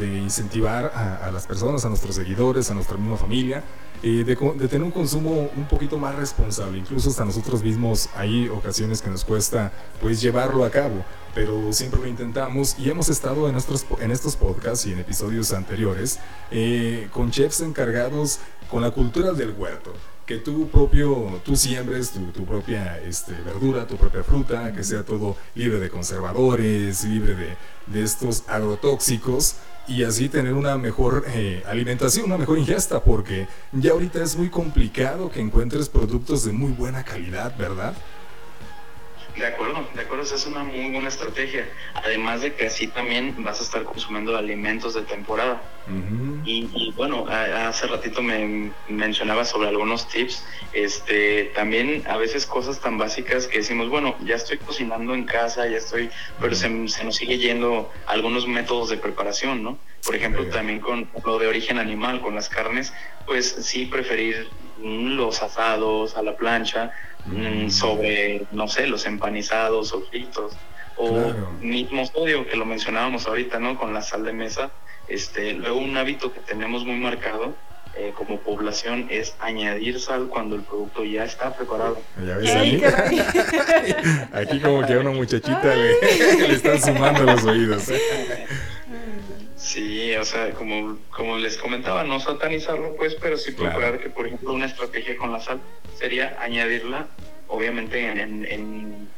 incentivar 0.00 0.92
a, 0.94 1.30
las 1.30 1.46
personas, 1.46 1.84
a 1.84 1.88
nuestros 1.88 2.14
seguidores, 2.14 2.70
a 2.70 2.74
nuestra 2.74 2.96
misma 2.96 3.16
familia, 3.16 3.62
de, 4.02 4.24
de, 4.24 4.68
tener 4.68 4.82
un 4.82 4.90
consumo 4.90 5.48
un 5.56 5.66
poquito 5.68 5.98
más 5.98 6.14
responsable. 6.14 6.78
Incluso 6.78 7.10
hasta 7.10 7.24
nosotros 7.24 7.62
mismos 7.62 8.08
hay 8.14 8.48
ocasiones 8.48 9.02
que 9.02 9.10
nos 9.10 9.24
cuesta 9.24 9.72
pues 10.00 10.20
llevarlo 10.20 10.64
a 10.64 10.70
cabo, 10.70 11.04
pero 11.34 11.72
siempre 11.72 12.00
lo 12.00 12.06
intentamos 12.06 12.76
y 12.78 12.90
hemos 12.90 13.08
estado 13.08 13.48
en, 13.48 13.56
estos, 13.56 13.86
en 14.00 14.10
estos 14.10 14.36
podcasts 14.36 14.86
y 14.86 14.92
en 14.92 15.00
episodios 15.00 15.52
anteriores 15.52 16.18
eh, 16.50 17.08
con 17.12 17.30
chefs 17.30 17.60
encargados 17.60 18.38
con 18.70 18.82
la 18.82 18.90
cultura 18.90 19.32
del 19.32 19.54
huerto 19.56 19.92
que 20.26 20.38
tú 20.38 20.68
propio, 20.68 21.40
tú 21.44 21.56
siembres 21.56 22.10
tu, 22.10 22.20
tu 22.32 22.44
propia 22.44 23.00
este, 23.00 23.32
verdura, 23.44 23.86
tu 23.86 23.96
propia 23.96 24.24
fruta, 24.24 24.72
que 24.72 24.82
sea 24.82 25.04
todo 25.04 25.36
libre 25.54 25.78
de 25.78 25.88
conservadores, 25.88 27.04
libre 27.04 27.34
de, 27.34 27.56
de 27.86 28.02
estos 28.02 28.42
agrotóxicos 28.48 29.56
y 29.88 30.02
así 30.02 30.28
tener 30.28 30.54
una 30.54 30.76
mejor 30.76 31.24
eh, 31.28 31.62
alimentación, 31.66 32.26
una 32.26 32.38
mejor 32.38 32.58
ingesta, 32.58 33.02
porque 33.02 33.46
ya 33.72 33.92
ahorita 33.92 34.22
es 34.22 34.36
muy 34.36 34.50
complicado 34.50 35.30
que 35.30 35.40
encuentres 35.40 35.88
productos 35.88 36.44
de 36.44 36.52
muy 36.52 36.72
buena 36.72 37.04
calidad, 37.04 37.56
¿verdad? 37.56 37.94
De 39.36 39.46
acuerdo, 39.46 39.86
de 39.94 40.00
acuerdo, 40.00 40.24
esa 40.24 40.36
es 40.36 40.46
una 40.46 40.64
muy 40.64 40.90
buena 40.90 41.08
estrategia. 41.08 41.68
Además 41.92 42.40
de 42.40 42.54
que 42.54 42.66
así 42.66 42.86
también 42.86 43.34
vas 43.44 43.60
a 43.60 43.64
estar 43.64 43.84
consumiendo 43.84 44.34
alimentos 44.34 44.94
de 44.94 45.02
temporada. 45.02 45.60
y, 46.44 46.92
bueno, 46.96 47.26
hace 47.28 47.86
ratito 47.86 48.22
me 48.22 48.72
mencionaba 48.88 49.44
sobre 49.44 49.68
algunos 49.68 50.08
tips. 50.08 50.42
Este, 50.72 51.52
también 51.54 52.02
a 52.08 52.16
veces 52.16 52.46
cosas 52.46 52.80
tan 52.80 52.96
básicas 52.96 53.46
que 53.46 53.58
decimos, 53.58 53.90
bueno, 53.90 54.16
ya 54.24 54.36
estoy 54.36 54.56
cocinando 54.56 55.14
en 55.14 55.24
casa, 55.24 55.68
ya 55.68 55.76
estoy, 55.76 56.08
pero 56.40 56.54
se, 56.54 56.70
nos 56.70 57.16
sigue 57.16 57.36
yendo 57.36 57.92
algunos 58.06 58.48
métodos 58.48 58.88
de 58.88 58.96
preparación, 58.96 59.62
¿no? 59.62 59.78
Por 60.04 60.16
ejemplo, 60.16 60.46
también 60.46 60.80
con 60.80 61.08
lo 61.24 61.38
de 61.38 61.46
origen 61.46 61.78
animal, 61.78 62.22
con 62.22 62.34
las 62.34 62.48
carnes, 62.48 62.94
pues 63.26 63.54
sí 63.60 63.84
preferir 63.84 64.48
los 64.82 65.42
asados 65.42 66.16
a 66.16 66.22
la 66.22 66.36
plancha 66.36 66.92
Mm, 67.26 67.70
sobre, 67.70 68.46
no 68.52 68.68
sé, 68.68 68.86
los 68.86 69.06
empanizados 69.06 69.92
o 69.92 70.02
fritos. 70.02 70.52
O 70.96 71.34
mismo 71.60 72.06
sodio, 72.06 72.46
que 72.46 72.56
lo 72.56 72.64
mencionábamos 72.64 73.26
ahorita, 73.26 73.58
¿no? 73.58 73.76
Con 73.76 73.92
la 73.92 74.00
sal 74.02 74.24
de 74.24 74.32
mesa. 74.32 74.70
Este, 75.08 75.52
luego 75.52 75.78
un 75.78 75.96
hábito 75.96 76.32
que 76.32 76.40
tenemos 76.40 76.84
muy 76.84 76.96
marcado 76.96 77.54
eh, 77.98 78.12
como 78.14 78.40
población 78.40 79.06
es 79.08 79.34
añadir 79.40 79.98
sal 80.00 80.28
cuando 80.28 80.54
el 80.56 80.62
producto 80.62 81.02
ya 81.04 81.24
está 81.24 81.56
preparado. 81.56 81.98
¿Ya 82.26 82.36
ves 82.36 82.82
Aquí 84.34 84.60
como 84.60 84.86
que 84.86 84.92
a 84.92 84.98
una 84.98 85.12
muchachita 85.12 85.74
le, 85.74 85.94
le, 86.48 86.54
están 86.54 86.80
sumando 86.80 87.22
los 87.22 87.44
oídos. 87.44 87.84
Sí, 89.56 90.14
o 90.14 90.24
sea, 90.24 90.52
como, 90.52 90.98
como 91.10 91.38
les 91.38 91.56
comentaba, 91.56 92.04
no 92.04 92.20
satanizarlo, 92.20 92.94
pues, 92.96 93.14
pero 93.14 93.38
sí 93.38 93.52
procurar 93.52 93.98
que, 93.98 94.10
por 94.10 94.26
ejemplo, 94.26 94.52
una 94.52 94.66
estrategia 94.66 95.16
con 95.16 95.32
la 95.32 95.40
sal 95.40 95.60
sería 95.98 96.36
añadirla, 96.40 97.08
obviamente, 97.48 98.06
en, 98.10 99.08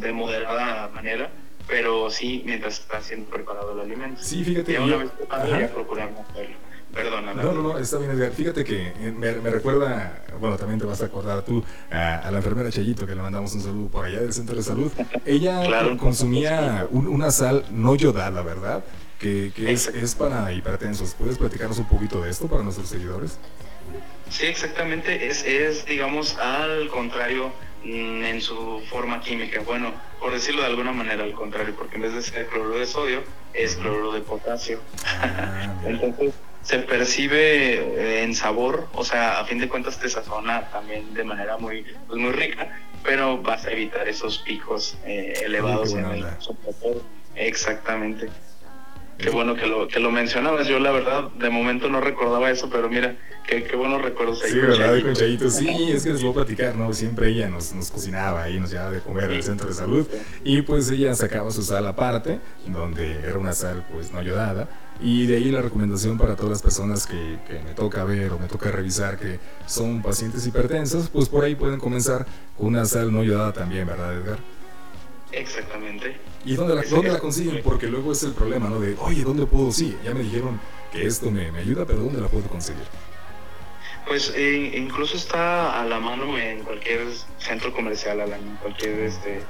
de 0.00 0.12
moderada 0.12 0.88
manera, 0.88 1.30
pero 1.66 2.10
sí 2.10 2.42
mientras 2.46 2.78
está 2.80 3.00
siendo 3.02 3.28
preparado 3.28 3.72
el 3.72 3.80
alimento. 3.80 4.22
Sí, 4.22 4.44
fíjate. 4.44 4.72
Ya 4.72 4.82
una 4.82 4.96
vez 4.96 5.10
ya 5.48 5.68
procuramos 5.68 6.28
hacerlo. 6.30 6.56
Perdona. 6.94 7.34
No, 7.34 7.52
no, 7.52 7.62
no, 7.62 7.78
está 7.78 7.98
bien, 7.98 8.12
Edgar. 8.12 8.32
Fíjate 8.32 8.64
que 8.64 8.88
eh, 8.88 9.12
me, 9.14 9.32
recuerda, 9.50 10.24
bueno, 10.40 10.56
también 10.56 10.80
te 10.80 10.86
vas 10.86 11.02
a 11.02 11.06
acordar 11.06 11.42
tú 11.42 11.62
a, 11.90 12.30
la 12.30 12.38
enfermera 12.38 12.70
Chayito, 12.70 13.06
que 13.06 13.14
le 13.14 13.20
mandamos 13.20 13.54
un 13.54 13.60
saludo 13.60 13.88
por 13.88 14.06
allá 14.06 14.20
del 14.20 14.32
centro 14.32 14.56
de 14.56 14.62
salud. 14.62 14.90
Ella 15.26 15.62
consumía 15.98 16.86
una 16.90 17.30
sal 17.30 17.64
no 17.70 17.94
yodada, 17.94 18.42
¿verdad? 18.42 18.82
Que, 19.18 19.52
es, 19.56 20.14
para 20.14 20.52
hipertensos. 20.52 21.14
¿Puedes 21.14 21.38
platicarnos 21.38 21.78
un 21.78 21.88
poquito 21.88 22.22
de 22.22 22.30
esto 22.30 22.46
para 22.46 22.62
nuestros 22.62 22.88
seguidores? 22.88 23.38
Sí, 24.30 24.46
exactamente. 24.46 25.28
Es, 25.28 25.44
es 25.44 25.84
digamos, 25.86 26.36
al 26.38 26.88
contrario 26.88 27.50
mm, 27.84 28.24
en 28.24 28.40
su 28.40 28.82
forma 28.88 29.20
química. 29.20 29.60
Bueno, 29.60 29.92
por 30.20 30.32
decirlo 30.32 30.62
de 30.62 30.68
alguna 30.68 30.92
manera, 30.92 31.24
al 31.24 31.32
contrario, 31.32 31.74
porque 31.76 31.96
en 31.96 32.02
vez 32.02 32.14
de 32.14 32.22
ser 32.22 32.46
cloruro 32.46 32.78
de 32.78 32.86
sodio, 32.86 33.22
es 33.54 33.76
cloruro 33.76 34.12
de 34.12 34.20
potasio. 34.20 34.80
Ah, 35.04 35.74
Entonces, 35.86 36.34
se 36.62 36.78
percibe 36.80 37.74
eh, 37.76 38.22
en 38.24 38.34
sabor, 38.34 38.88
o 38.92 39.04
sea, 39.04 39.40
a 39.40 39.44
fin 39.46 39.58
de 39.58 39.68
cuentas 39.68 39.98
te 39.98 40.08
sazona 40.08 40.68
también 40.70 41.14
de 41.14 41.24
manera 41.24 41.56
muy, 41.56 41.84
pues, 42.06 42.20
muy 42.20 42.32
rica, 42.32 42.78
pero 43.02 43.38
vas 43.38 43.64
a 43.64 43.70
evitar 43.70 44.06
esos 44.06 44.38
picos 44.38 44.98
eh, 45.06 45.32
elevados 45.44 45.94
en 45.94 46.04
el 46.04 46.26
Exactamente. 47.36 48.28
Qué 49.18 49.30
bueno 49.30 49.56
que 49.56 49.66
lo, 49.66 49.88
que 49.88 49.98
lo 49.98 50.12
mencionabas. 50.12 50.68
Yo, 50.68 50.78
la 50.78 50.92
verdad, 50.92 51.30
de 51.32 51.50
momento 51.50 51.88
no 51.88 52.00
recordaba 52.00 52.50
eso, 52.52 52.70
pero 52.70 52.88
mira, 52.88 53.16
qué, 53.48 53.64
qué 53.64 53.74
buenos 53.74 54.00
recuerdos 54.00 54.44
ahí. 54.44 54.52
Sí, 54.52 54.58
¿verdad? 54.60 55.02
Con 55.02 55.14
Chayito. 55.14 55.50
Sí, 55.50 55.90
es 55.90 56.04
que 56.04 56.10
les 56.10 56.22
voy 56.22 56.30
a 56.30 56.34
platicar, 56.34 56.76
¿no? 56.76 56.92
Siempre 56.92 57.28
ella 57.30 57.48
nos, 57.48 57.74
nos 57.74 57.90
cocinaba 57.90 58.48
y 58.48 58.60
nos 58.60 58.70
llevaba 58.70 58.92
de 58.92 59.00
comer 59.00 59.24
al 59.24 59.42
centro 59.42 59.68
de 59.68 59.74
salud. 59.74 60.06
Y 60.44 60.62
pues 60.62 60.88
ella 60.92 61.14
sacaba 61.14 61.50
su 61.50 61.62
sal 61.62 61.86
aparte, 61.88 62.38
donde 62.66 63.18
era 63.20 63.38
una 63.38 63.52
sal, 63.54 63.84
pues, 63.92 64.12
no 64.12 64.20
ayudada. 64.20 64.68
Y 65.00 65.26
de 65.26 65.36
ahí 65.36 65.50
la 65.50 65.62
recomendación 65.62 66.16
para 66.16 66.36
todas 66.36 66.50
las 66.50 66.62
personas 66.62 67.06
que, 67.06 67.38
que, 67.48 67.54
me 67.54 67.74
toca 67.74 68.04
ver 68.04 68.32
o 68.32 68.38
me 68.38 68.46
toca 68.46 68.70
revisar 68.70 69.18
que 69.18 69.40
son 69.66 70.00
pacientes 70.00 70.46
hipertensos, 70.46 71.08
pues 71.08 71.28
por 71.28 71.44
ahí 71.44 71.56
pueden 71.56 71.80
comenzar 71.80 72.24
con 72.56 72.68
una 72.68 72.84
sal 72.84 73.12
no 73.12 73.20
ayudada 73.20 73.52
también, 73.52 73.86
¿verdad, 73.86 74.16
Edgar? 74.16 74.38
Exactamente. 75.32 76.16
¿Y 76.44 76.54
dónde 76.54 76.74
la, 76.74 76.82
dónde 76.82 77.12
la 77.12 77.18
consiguen? 77.18 77.62
Porque 77.62 77.86
luego 77.86 78.12
es 78.12 78.22
el 78.22 78.32
problema, 78.32 78.68
¿no? 78.68 78.80
De, 78.80 78.96
oye, 78.98 79.22
¿dónde 79.22 79.46
puedo? 79.46 79.70
Sí, 79.72 79.96
ya 80.04 80.14
me 80.14 80.20
dijeron 80.20 80.60
que 80.92 81.06
esto 81.06 81.30
me, 81.30 81.52
me 81.52 81.60
ayuda, 81.60 81.84
pero 81.84 82.00
¿dónde 82.00 82.20
la 82.20 82.28
puedo 82.28 82.44
conseguir? 82.48 82.84
Pues 84.06 84.32
eh, 84.34 84.72
incluso 84.74 85.16
está 85.18 85.80
a 85.80 85.84
la 85.84 86.00
mano 86.00 86.38
en 86.38 86.62
cualquier 86.62 87.08
centro 87.38 87.74
comercial, 87.74 88.20
en 88.20 88.56
cualquier 88.56 89.00
este 89.00 89.42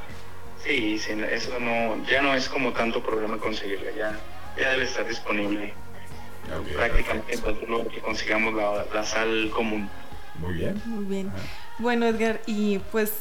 sí, 0.64 0.98
sí, 0.98 1.12
eso 1.30 1.58
no, 1.60 2.04
ya 2.06 2.22
no 2.22 2.34
es 2.34 2.48
como 2.48 2.72
tanto 2.72 3.02
problema 3.02 3.38
conseguirla, 3.38 3.92
ya, 3.96 4.18
ya 4.58 4.70
debe 4.70 4.84
estar 4.84 5.06
disponible. 5.06 5.72
prácticamente 6.74 7.34
en 7.34 7.40
cualquier 7.40 7.70
lugar 7.70 7.86
que 7.88 8.00
consigamos 8.00 8.54
la, 8.54 8.84
la, 8.92 9.04
sal 9.04 9.50
común. 9.54 9.88
Muy 10.40 10.54
bien. 10.54 10.82
Muy 10.86 11.04
bien. 11.04 11.32
Bueno, 11.78 12.06
Edgar, 12.06 12.40
y 12.46 12.78
pues 12.90 13.12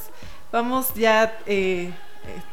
vamos 0.52 0.94
ya 0.96 1.38
eh, 1.46 1.92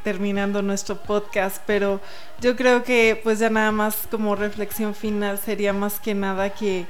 terminando 0.02 0.62
nuestro 0.62 0.96
podcast, 0.96 1.62
pero 1.66 2.00
yo 2.40 2.56
creo 2.56 2.82
que 2.82 3.20
pues 3.22 3.38
ya 3.38 3.50
nada 3.50 3.72
más 3.72 4.06
como 4.10 4.37
reflexión 4.37 4.94
final 4.94 5.38
sería 5.38 5.72
más 5.72 6.00
que 6.00 6.14
nada 6.14 6.50
que 6.50 6.87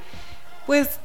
pues 0.67 0.99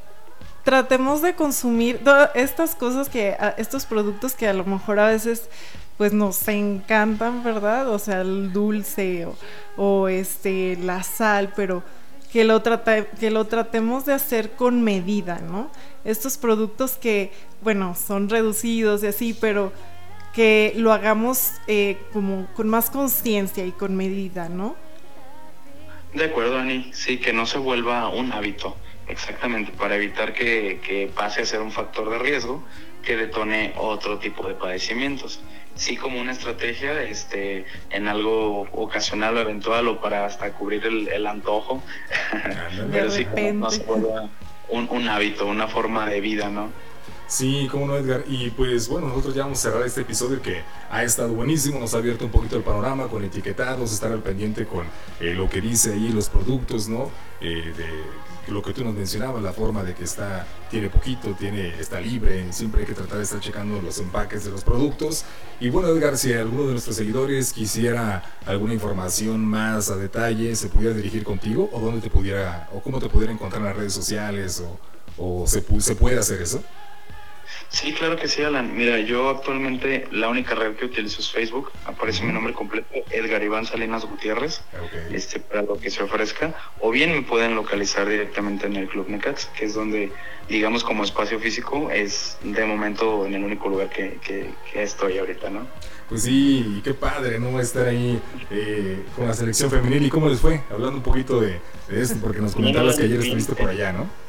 tratemos 0.64 1.22
de 1.22 1.36
consumir 1.36 2.02
estas 2.36 2.76
cosas 2.76 3.10
que 3.10 3.36
estos 3.58 3.86
productos 3.86 4.34
que 4.36 4.48
a 4.48 4.54
lo 4.54 4.66
mejor 4.66 5.00
a 5.00 5.08
veces 5.08 5.50
pues 5.98 6.14
nos 6.14 6.48
encantan, 6.48 7.44
¿verdad? 7.44 7.90
O 7.90 8.00
sea, 8.00 8.22
el 8.22 8.54
dulce 8.54 9.26
o, 9.26 9.36
o 9.76 10.08
este 10.08 10.78
la 10.78 11.04
sal, 11.04 11.52
pero 11.56 11.84
que 12.32 12.44
lo, 12.44 12.62
trata, 12.62 13.06
que 13.06 13.32
lo 13.32 13.46
tratemos 13.46 14.06
de 14.06 14.14
hacer 14.14 14.52
con 14.52 14.84
medida, 14.84 15.40
¿no? 15.40 15.70
Estos 16.06 16.38
productos 16.38 16.92
que, 16.94 17.32
bueno, 17.62 17.96
son 17.96 18.30
reducidos 18.30 19.04
y 19.04 19.08
así, 19.08 19.34
pero 19.34 19.72
que 20.40 20.72
lo 20.78 20.94
hagamos 20.94 21.56
eh, 21.68 21.98
como 22.14 22.48
con 22.56 22.70
más 22.70 22.90
conciencia 22.90 23.66
y 23.66 23.74
con 23.74 23.98
medida, 23.98 24.48
¿no? 24.48 24.78
De 26.14 26.24
acuerdo, 26.24 26.58
Ani. 26.58 26.92
Sí, 26.94 27.18
que 27.18 27.34
no 27.34 27.46
se 27.46 27.58
vuelva 27.58 28.08
un 28.08 28.32
hábito, 28.32 28.78
exactamente, 29.10 29.74
para 29.74 29.98
evitar 29.98 30.32
que, 30.32 30.80
que 30.82 31.12
pase 31.14 31.42
a 31.42 31.46
ser 31.46 31.60
un 31.60 31.74
factor 31.74 32.10
de 32.10 32.20
riesgo 32.20 32.64
que 33.04 33.18
detone 33.18 33.74
otro 33.76 34.20
tipo 34.20 34.48
de 34.48 34.54
padecimientos. 34.54 35.42
Sí, 35.76 35.98
como 35.98 36.22
una 36.22 36.32
estrategia 36.32 37.04
este, 37.04 37.66
en 37.90 38.08
algo 38.08 38.62
ocasional 38.72 39.36
o 39.36 39.42
eventual 39.42 39.90
o 39.90 40.00
para 40.00 40.26
hasta 40.26 40.54
cubrir 40.54 40.86
el, 40.86 41.10
el 41.10 41.28
antojo, 41.28 41.84
pero 42.94 43.12
sí, 43.12 43.28
no 43.56 43.70
se 43.72 43.84
vuelva 43.84 44.30
un, 44.70 44.88
un 44.90 45.10
hábito, 45.10 45.46
una 45.48 45.68
forma 45.68 46.08
de 46.10 46.22
vida, 46.22 46.48
¿no? 46.48 46.72
Sí, 47.30 47.68
cómo 47.72 47.86
no, 47.86 47.96
Edgar. 47.96 48.24
Y 48.28 48.50
pues 48.50 48.88
bueno, 48.88 49.08
nosotros 49.08 49.36
ya 49.36 49.44
vamos 49.44 49.60
a 49.60 49.70
cerrar 49.70 49.86
este 49.86 50.02
episodio 50.02 50.42
que 50.42 50.64
ha 50.90 51.04
estado 51.04 51.32
buenísimo, 51.32 51.80
nos 51.80 51.94
ha 51.94 52.00
abierto 52.00 52.26
un 52.26 52.32
poquito 52.32 52.58
el 52.58 52.64
panorama 52.64 53.08
con 53.08 53.24
etiquetados, 53.24 53.94
estar 53.94 54.12
al 54.12 54.24
pendiente 54.24 54.66
con 54.66 54.88
eh, 55.20 55.36
lo 55.36 55.48
que 55.48 55.62
dice 55.62 55.94
ahí 55.94 56.10
los 56.10 56.28
productos, 56.28 56.90
¿no? 56.90 57.12
Eh, 57.40 57.72
de 57.78 58.52
lo 58.52 58.64
que 58.64 58.74
tú 58.74 58.84
nos 58.84 58.96
mencionabas, 58.96 59.44
la 59.44 59.54
forma 59.54 59.84
de 59.84 59.94
que 59.94 60.06
está, 60.06 60.48
tiene 60.72 60.90
poquito, 60.90 61.36
tiene, 61.38 61.80
está 61.80 62.02
libre, 62.02 62.52
siempre 62.52 62.82
hay 62.82 62.88
que 62.88 62.96
tratar 62.96 63.18
de 63.18 63.24
estar 63.24 63.40
checando 63.40 63.80
los 63.80 64.00
empaques 64.00 64.44
de 64.44 64.50
los 64.50 64.64
productos. 64.64 65.24
Y 65.60 65.70
bueno, 65.70 65.90
Edgar, 65.90 66.18
si 66.18 66.34
alguno 66.34 66.64
de 66.64 66.72
nuestros 66.72 66.96
seguidores 66.96 67.54
quisiera 67.54 68.24
alguna 68.48 68.74
información 68.74 69.46
más 69.46 69.92
a 69.92 69.98
detalle, 69.98 70.56
¿se 70.56 70.68
pudiera 70.68 70.96
dirigir 70.96 71.24
contigo? 71.24 71.70
¿O 71.74 71.80
dónde 71.80 72.02
te 72.02 72.10
pudiera, 72.10 72.68
o 72.74 72.82
cómo 72.82 73.00
te 73.00 73.08
pudiera 73.08 73.32
encontrar 73.32 73.62
en 73.62 73.68
las 73.68 73.78
redes 73.78 73.94
sociales? 73.94 74.64
¿O, 75.18 75.44
o 75.44 75.46
se, 75.46 75.64
se 75.80 75.96
puede 75.96 76.18
hacer 76.18 76.42
eso? 76.42 76.64
Sí, 77.70 77.94
claro 77.94 78.18
que 78.18 78.28
sí, 78.28 78.42
Alan. 78.42 78.76
Mira, 78.76 79.00
yo 79.00 79.30
actualmente 79.30 80.08
la 80.12 80.28
única 80.28 80.56
red 80.56 80.76
que 80.76 80.86
utilizo 80.86 81.22
es 81.22 81.32
Facebook. 81.32 81.72
Aparece 81.86 82.24
mi 82.24 82.34
nombre 82.34 82.54
completo, 82.54 82.88
Edgar 83.12 83.44
Iván 83.44 83.66
Salinas 83.66 84.06
Gutiérrez, 84.06 84.62
este, 85.12 85.40
para 85.40 85.62
lo 85.62 85.80
que 85.80 85.92
se 85.92 86.02
ofrezca. 86.02 86.56
O 86.80 86.90
bien 86.90 87.12
me 87.12 87.22
pueden 87.22 87.56
localizar 87.56 88.10
directamente 88.10 88.66
en 88.66 88.76
el 88.76 88.88
Club 88.88 89.08
Necax, 89.10 89.46
que 89.58 89.66
es 89.66 89.76
donde, 89.76 90.12
digamos, 90.48 90.84
como 90.84 91.04
espacio 91.04 91.40
físico, 91.40 91.92
es 91.92 92.38
de 92.42 92.66
momento 92.66 93.26
en 93.28 93.36
el 93.36 93.44
único 93.44 93.70
lugar 93.70 93.90
que, 93.90 94.18
que, 94.26 94.52
estoy 94.74 95.20
ahorita, 95.20 95.50
¿no? 95.50 95.68
Pues 96.10 96.24
sí, 96.24 96.82
qué 96.84 96.96
padre, 96.96 97.40
¿no? 97.40 97.60
Estar 97.60 97.88
ahí 97.88 98.20
eh, 98.50 99.04
con 99.16 99.28
la 99.28 99.34
selección 99.34 99.70
femenil. 99.70 100.06
¿Y 100.06 100.10
cómo 100.10 100.28
les 100.28 100.40
fue? 100.40 100.64
Hablando 100.72 100.98
un 100.98 101.04
poquito 101.04 101.40
de, 101.40 101.60
de 101.88 102.02
esto, 102.02 102.16
porque 102.20 102.42
nos 102.42 102.56
comentabas 102.56 102.98
que 102.98 103.04
ayer 103.04 103.20
estuviste 103.20 103.54
por 103.54 103.70
allá, 103.70 103.94
¿no? 103.94 104.29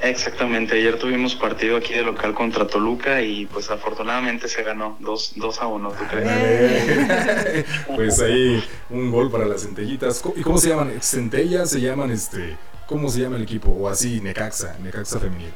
Exactamente, 0.00 0.76
ayer 0.76 0.96
tuvimos 0.96 1.34
partido 1.34 1.76
aquí 1.76 1.92
de 1.92 2.02
local 2.02 2.32
contra 2.32 2.66
Toluca 2.66 3.20
y 3.20 3.46
pues 3.46 3.68
afortunadamente 3.68 4.48
se 4.48 4.62
ganó 4.62 4.96
2 5.00 5.34
a 5.60 5.66
1, 5.66 5.90
¿tú 5.90 6.04
crees? 6.08 7.66
pues 7.96 8.20
ahí 8.20 8.62
un 8.90 9.10
gol 9.10 9.28
para 9.30 9.44
las 9.44 9.62
centellitas. 9.62 10.22
¿Y 10.36 10.42
cómo 10.42 10.58
se 10.58 10.68
llaman? 10.68 10.92
¿Centellas 11.00 11.70
se 11.70 11.80
llaman 11.80 12.12
este? 12.12 12.56
¿Cómo 12.86 13.10
se 13.10 13.20
llama 13.20 13.36
el 13.36 13.42
equipo? 13.42 13.70
O 13.70 13.88
así, 13.88 14.20
Necaxa, 14.20 14.76
Necaxa 14.78 15.18
femenil. 15.18 15.52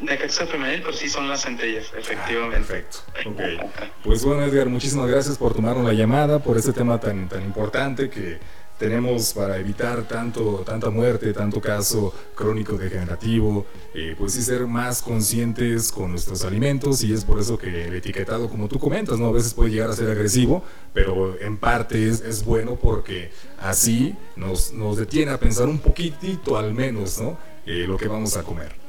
Necaxa 0.00 0.46
femenil, 0.46 0.82
pero 0.82 0.96
sí 0.96 1.08
son 1.08 1.28
las 1.28 1.42
centellas, 1.42 1.92
efectivamente. 1.98 2.56
perfecto. 2.58 2.98
Okay. 3.30 3.58
Pues 4.04 4.24
bueno, 4.24 4.44
Edgar, 4.44 4.68
muchísimas 4.68 5.08
gracias 5.08 5.38
por 5.38 5.54
tomarnos 5.54 5.84
la 5.84 5.92
llamada, 5.92 6.38
por 6.38 6.56
este 6.56 6.72
tema 6.72 7.00
tan, 7.00 7.28
tan 7.28 7.42
importante 7.42 8.08
que 8.08 8.38
tenemos 8.78 9.32
para 9.32 9.58
evitar 9.58 10.06
tanto, 10.06 10.62
tanta 10.64 10.90
muerte, 10.90 11.32
tanto 11.32 11.60
caso 11.60 12.12
crónico 12.34 12.76
degenerativo, 12.76 13.66
eh, 13.94 14.14
pues 14.18 14.32
sí 14.32 14.42
ser 14.42 14.66
más 14.66 15.02
conscientes 15.02 15.90
con 15.90 16.10
nuestros 16.10 16.44
alimentos 16.44 17.02
y 17.02 17.12
es 17.12 17.24
por 17.24 17.40
eso 17.40 17.58
que 17.58 17.86
el 17.86 17.94
etiquetado, 17.94 18.48
como 18.48 18.68
tú 18.68 18.78
comentas, 18.78 19.18
¿no? 19.18 19.26
a 19.26 19.32
veces 19.32 19.54
puede 19.54 19.70
llegar 19.70 19.90
a 19.90 19.94
ser 19.94 20.10
agresivo, 20.10 20.62
pero 20.92 21.40
en 21.40 21.56
parte 21.56 22.08
es, 22.08 22.44
bueno 22.44 22.76
porque 22.76 23.30
así 23.58 24.14
nos, 24.36 24.72
nos 24.72 24.96
detiene 24.98 25.32
a 25.32 25.38
pensar 25.38 25.68
un 25.68 25.78
poquitito 25.78 26.56
al 26.56 26.74
menos 26.74 27.18
¿no? 27.20 27.38
Eh, 27.64 27.84
lo 27.86 27.96
que 27.96 28.08
vamos 28.08 28.36
a 28.36 28.42
comer. 28.42 28.85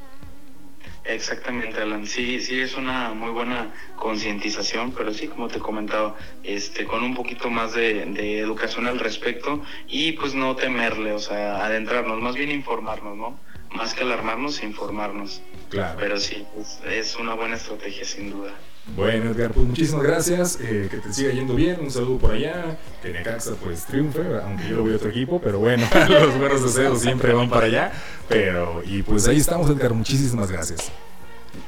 Exactamente, 1.08 1.80
Alan. 1.80 2.06
Sí, 2.06 2.38
sí 2.40 2.60
es 2.60 2.76
una 2.76 3.14
muy 3.14 3.30
buena 3.30 3.72
concientización, 3.96 4.92
pero 4.92 5.14
sí, 5.14 5.26
como 5.26 5.48
te 5.48 5.56
he 5.56 5.60
comentado, 5.60 6.14
este, 6.44 6.84
con 6.84 7.02
un 7.02 7.14
poquito 7.14 7.48
más 7.48 7.72
de, 7.72 8.38
educación 8.38 8.86
al 8.86 8.98
respecto 8.98 9.62
y 9.88 10.12
pues 10.12 10.34
no 10.34 10.54
temerle, 10.54 11.12
o 11.12 11.18
sea, 11.18 11.64
adentrarnos, 11.64 12.20
más 12.20 12.34
bien 12.34 12.50
informarnos, 12.50 13.16
¿no? 13.16 13.40
Más 13.70 13.94
que 13.94 14.02
alarmarnos, 14.02 14.62
informarnos. 14.62 15.40
Claro. 15.70 15.96
Pero 15.98 16.20
sí, 16.20 16.44
es 16.86 17.16
una 17.16 17.32
buena 17.34 17.56
estrategia, 17.56 18.04
sin 18.04 18.30
duda. 18.30 18.52
Bueno, 18.96 19.30
Edgar, 19.30 19.52
pues 19.52 19.66
muchísimas 19.66 20.02
gracias. 20.02 20.58
Eh, 20.60 20.88
que 20.90 20.98
te 20.98 21.12
siga 21.12 21.32
yendo 21.32 21.54
bien. 21.54 21.78
Un 21.80 21.90
saludo 21.90 22.18
por 22.18 22.32
allá. 22.32 22.76
Que 23.02 23.12
Necaxa 23.12 23.52
pues 23.62 23.84
triunfe, 23.86 24.20
aunque 24.42 24.68
yo 24.68 24.76
lo 24.76 24.82
voy 24.82 24.92
a 24.92 24.96
otro 24.96 25.10
equipo, 25.10 25.40
pero 25.40 25.58
bueno, 25.58 25.86
los 26.08 26.38
buenos 26.38 26.62
deseos 26.62 27.00
siempre 27.00 27.32
van 27.32 27.48
para 27.48 27.66
allá. 27.66 27.92
Pero, 28.28 28.82
y 28.84 29.02
pues 29.02 29.28
ahí 29.28 29.38
estamos, 29.38 29.70
Edgar. 29.70 29.94
Muchísimas 29.94 30.50
gracias. 30.50 30.90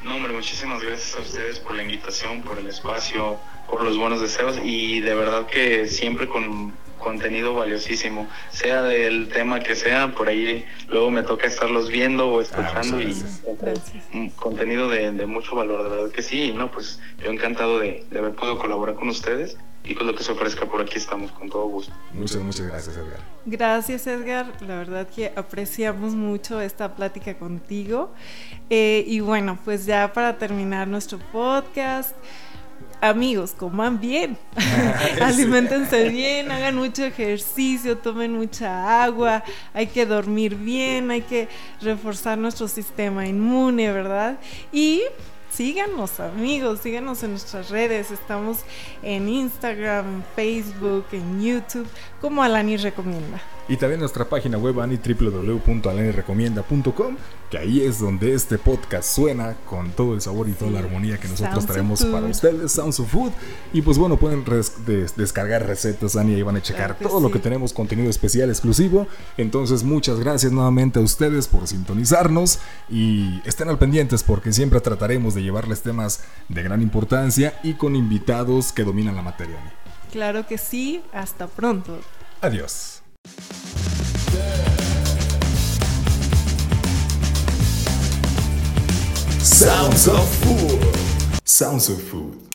No, 0.05 0.17
hombre, 0.17 0.33
muchísimas 0.33 0.83
gracias 0.83 1.17
a 1.17 1.21
ustedes 1.21 1.59
por 1.59 1.75
la 1.75 1.83
invitación, 1.83 2.43
por 2.43 2.59
el 2.59 2.67
espacio, 2.67 3.39
por 3.69 3.83
los 3.83 3.97
buenos 3.97 4.21
deseos 4.21 4.59
y 4.63 5.01
de 5.01 5.15
verdad 5.15 5.47
que 5.47 5.87
siempre 5.87 6.29
con 6.29 6.73
contenido 7.01 7.55
valiosísimo, 7.55 8.29
sea 8.53 8.83
del 8.83 9.29
tema 9.29 9.59
que 9.59 9.75
sea, 9.75 10.13
por 10.15 10.29
ahí 10.29 10.65
luego 10.89 11.11
me 11.11 11.25
toca 11.25 11.49
estarlos 11.49 11.89
viendo 11.91 12.29
o 12.29 12.41
escuchando 12.41 13.01
y 13.01 14.31
contenido 14.37 14.89
de, 14.89 15.11
mucho 15.27 15.57
valor, 15.57 15.83
de 15.83 15.91
verdad 15.91 16.11
que 16.11 16.23
sí, 16.23 16.53
no, 16.53 16.71
pues 16.71 17.01
yo 17.23 17.31
encantado 17.31 17.81
de, 17.81 18.05
de 18.11 18.19
haber 18.19 18.35
podido 18.35 18.59
colaborar 18.59 18.95
con 18.95 19.09
ustedes 19.09 19.57
y 19.83 19.95
con 19.95 20.07
lo 20.07 20.15
que 20.15 20.23
se 20.23 20.33
ofrezca 20.33 20.67
por 20.67 20.83
aquí 20.83 20.99
estamos 20.99 21.33
con 21.33 21.49
todo 21.49 21.67
gusto. 21.67 21.93
Muchas, 22.13 22.43
muchas 22.43 22.67
gracias 22.67 22.97
Edgar. 22.97 23.21
Gracias 23.47 24.07
Edgar, 24.07 24.53
la 24.61 24.77
verdad 24.77 25.09
que 25.09 25.33
apreciamos 25.35 26.15
mucho 26.15 26.61
esta 26.61 26.95
plática 26.95 27.39
contigo. 27.39 28.13
Eh, 28.69 29.05
y 29.07 29.21
bueno, 29.21 29.59
pues 29.65 29.87
ya 29.87 30.13
para 30.13 30.37
terminar 30.39 30.87
nuestro 30.87 31.19
podcast, 31.33 32.15
amigos, 33.01 33.53
coman 33.57 34.01
bien, 34.01 34.37
alimentense 35.23 36.09
bien, 36.09 36.51
hagan 36.51 36.77
mucho 36.77 37.05
ejercicio, 37.05 37.99
tomen 37.99 38.33
mucha 38.33 39.03
agua, 39.03 39.43
hay 39.73 39.87
que 39.87 40.07
dormir 40.07 40.55
bien, 40.57 41.11
hay 41.11 41.23
que 41.23 41.49
reforzar 41.81 42.39
nuestro 42.39 42.69
sistema 42.69 43.27
inmune, 43.27 43.93
¿verdad? 43.93 44.39
Y 44.73 45.03
síganos 45.51 46.21
amigos, 46.21 46.81
síganos 46.81 47.23
en 47.23 47.31
nuestras 47.33 47.71
redes, 47.71 48.11
estamos 48.11 48.59
en 49.03 49.29
Instagram, 49.29 50.23
Facebook, 50.37 51.07
en 51.13 51.43
YouTube, 51.43 51.89
como 52.21 52.43
Alani 52.43 52.77
recomienda. 52.77 53.41
Y 53.71 53.77
también 53.77 54.01
nuestra 54.01 54.29
página 54.29 54.59
web 54.59 54.81
ani 54.81 54.99
que 57.51 57.59
ahí 57.59 57.81
es 57.83 58.01
donde 58.01 58.35
este 58.35 58.59
podcast 58.59 59.15
suena 59.15 59.57
con 59.65 59.93
todo 59.93 60.15
el 60.15 60.21
sabor 60.21 60.49
y 60.49 60.53
toda 60.53 60.73
la 60.73 60.81
armonía 60.81 61.19
que 61.19 61.29
nosotros 61.29 61.67
traemos 61.67 62.05
para 62.05 62.27
ustedes, 62.27 62.73
Sounds 62.73 62.99
of 62.99 63.09
Food. 63.09 63.31
Y 63.73 63.83
pues 63.83 63.97
bueno, 63.97 64.17
pueden 64.17 64.45
descargar 65.17 65.67
recetas, 65.69 66.17
Ani, 66.17 66.35
ahí 66.35 66.43
van 66.43 66.57
a 66.57 66.63
checar 66.63 66.99
todo 66.99 67.21
lo 67.21 67.31
que 67.31 67.39
tenemos, 67.39 67.73
contenido 67.73 68.11
especial, 68.11 68.51
exclusivo. 68.51 69.07
Entonces, 69.37 69.85
muchas 69.85 70.19
gracias 70.19 70.51
nuevamente 70.51 70.99
a 70.99 71.03
ustedes 71.03 71.47
por 71.47 71.69
sintonizarnos 71.69 72.59
y 72.89 73.41
estén 73.45 73.69
al 73.69 73.79
pendientes 73.79 74.25
porque 74.25 74.53
siempre 74.53 74.81
trataremos 74.81 75.35
de 75.35 75.45
llevarles 75.45 75.83
temas 75.83 76.25
de 76.49 76.65
gran 76.65 76.83
importancia 76.83 77.61
y 77.63 77.75
con 77.75 77.95
invitados 77.95 78.73
que 78.73 78.83
dominan 78.83 79.15
la 79.15 79.23
materia. 79.23 79.59
Claro 80.11 80.45
que 80.49 80.59
sí, 80.59 81.03
hasta 81.13 81.47
pronto. 81.47 82.01
Adiós. 82.41 83.00
Sounds 89.43 90.09
of 90.09 90.29
Food. 90.37 91.41
Sounds 91.45 91.89
of 91.91 92.03
Food. 92.03 92.50